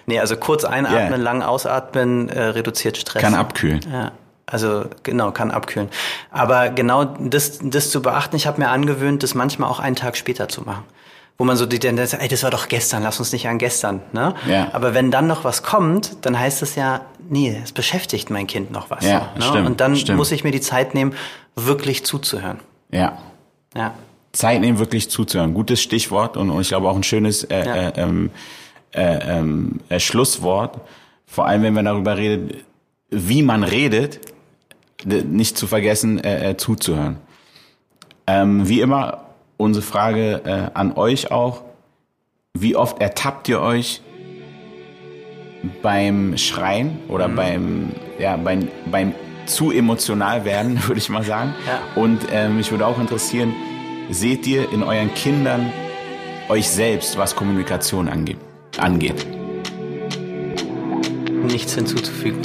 Nee, 0.05 0.19
also 0.19 0.35
kurz 0.37 0.65
einatmen, 0.65 1.11
Ja. 1.11 1.15
lang 1.17 1.41
ausatmen, 1.41 2.29
äh, 2.29 2.39
reduziert 2.43 2.97
Stress. 2.97 3.21
Kann 3.21 3.33
abkühlen. 3.35 3.81
Ja, 3.91 4.11
also 4.45 4.85
genau, 5.03 5.31
kann 5.31 5.49
abkühlen. 5.51 5.89
Aber 6.29 6.69
genau 6.69 7.05
das, 7.05 7.59
das 7.63 7.89
zu 7.89 8.01
beachten, 8.01 8.35
ich 8.35 8.45
habe 8.47 8.61
mir 8.61 8.69
angewöhnt, 8.69 9.23
das 9.23 9.33
manchmal 9.33 9.69
auch 9.69 9.79
einen 9.79 9.95
Tag 9.95 10.17
später 10.17 10.47
zu 10.49 10.61
machen. 10.61 10.83
Wo 11.37 11.43
man 11.43 11.57
so 11.57 11.65
die 11.65 11.79
Tendenz 11.79 12.13
hat, 12.13 12.21
ey, 12.21 12.29
das 12.29 12.43
war 12.43 12.51
doch 12.51 12.69
gestern, 12.69 13.03
lass 13.03 13.19
uns 13.19 13.33
nicht 13.33 13.47
an 13.49 13.57
gestern. 13.57 13.99
Ne? 14.13 14.33
Ja. 14.47 14.69
Aber 14.71 14.93
wenn 14.93 15.11
dann 15.11 15.27
noch 15.27 15.43
was 15.43 15.63
kommt, 15.63 16.17
dann 16.25 16.39
heißt 16.39 16.61
es 16.61 16.75
ja, 16.75 17.01
nee, 17.29 17.59
es 17.61 17.73
beschäftigt 17.73 18.29
mein 18.29 18.47
Kind 18.47 18.71
noch 18.71 18.89
was. 18.89 19.03
Ja, 19.03 19.31
ne? 19.35 19.41
stimmt, 19.41 19.67
Und 19.67 19.81
dann 19.81 19.97
stimmt. 19.97 20.17
muss 20.17 20.31
ich 20.31 20.45
mir 20.45 20.51
die 20.51 20.61
Zeit 20.61 20.93
nehmen, 20.93 21.13
wirklich 21.55 22.05
zuzuhören. 22.05 22.59
Ja. 22.89 23.17
Ja. 23.75 23.93
Zeit 24.31 24.61
nehmen, 24.61 24.79
wirklich 24.79 25.09
zuzuhören. 25.09 25.53
Gutes 25.53 25.81
Stichwort 25.81 26.37
und, 26.37 26.49
und 26.49 26.61
ich 26.61 26.69
glaube 26.69 26.89
auch 26.89 26.95
ein 26.95 27.03
schönes 27.03 27.43
äh, 27.45 27.65
Ja. 27.65 27.75
äh, 27.75 27.93
ähm, 28.01 28.29
äh, 28.93 29.37
ähm, 29.39 29.79
äh, 29.89 29.99
Schlusswort. 29.99 30.79
Vor 31.25 31.47
allem, 31.47 31.63
wenn 31.63 31.73
man 31.73 31.83
darüber 31.85 32.15
redet, 32.17 32.63
wie 33.09 33.43
man 33.43 33.63
redet, 33.65 34.21
nicht 35.03 35.57
zu 35.57 35.67
vergessen, 35.67 36.23
äh, 36.23 36.51
äh, 36.51 36.57
zuzuhören. 36.57 37.17
Ähm, 38.25 38.67
wie 38.69 38.79
immer, 38.81 39.24
unsere 39.57 39.83
Frage 39.85 40.41
äh, 40.45 40.77
an 40.77 40.93
euch 40.93 41.31
auch. 41.31 41.63
Wie 42.57 42.75
oft 42.75 43.01
ertappt 43.01 43.49
ihr 43.49 43.61
euch 43.61 44.01
beim 45.81 46.37
Schreien 46.37 46.99
oder 47.07 47.27
Mhm. 47.27 47.35
beim, 47.35 47.91
ja, 48.19 48.37
beim, 48.37 48.67
beim 48.91 49.13
zu 49.45 49.71
emotional 49.71 50.45
werden, 50.45 50.79
würde 50.87 50.99
ich 50.99 51.09
mal 51.09 51.23
sagen. 51.23 51.53
Ja. 51.67 52.01
Und 52.01 52.19
ähm, 52.31 52.57
mich 52.57 52.71
würde 52.71 52.85
auch 52.85 52.99
interessieren, 52.99 53.53
seht 54.09 54.45
ihr 54.47 54.71
in 54.71 54.83
euren 54.83 55.13
Kindern 55.13 55.71
euch 56.49 56.69
selbst, 56.69 57.17
was 57.17 57.35
Kommunikation 57.35 58.07
angeht? 58.07 58.37
angeht? 58.77 59.25
Nichts 61.43 61.75
hinzuzufügen. 61.75 62.41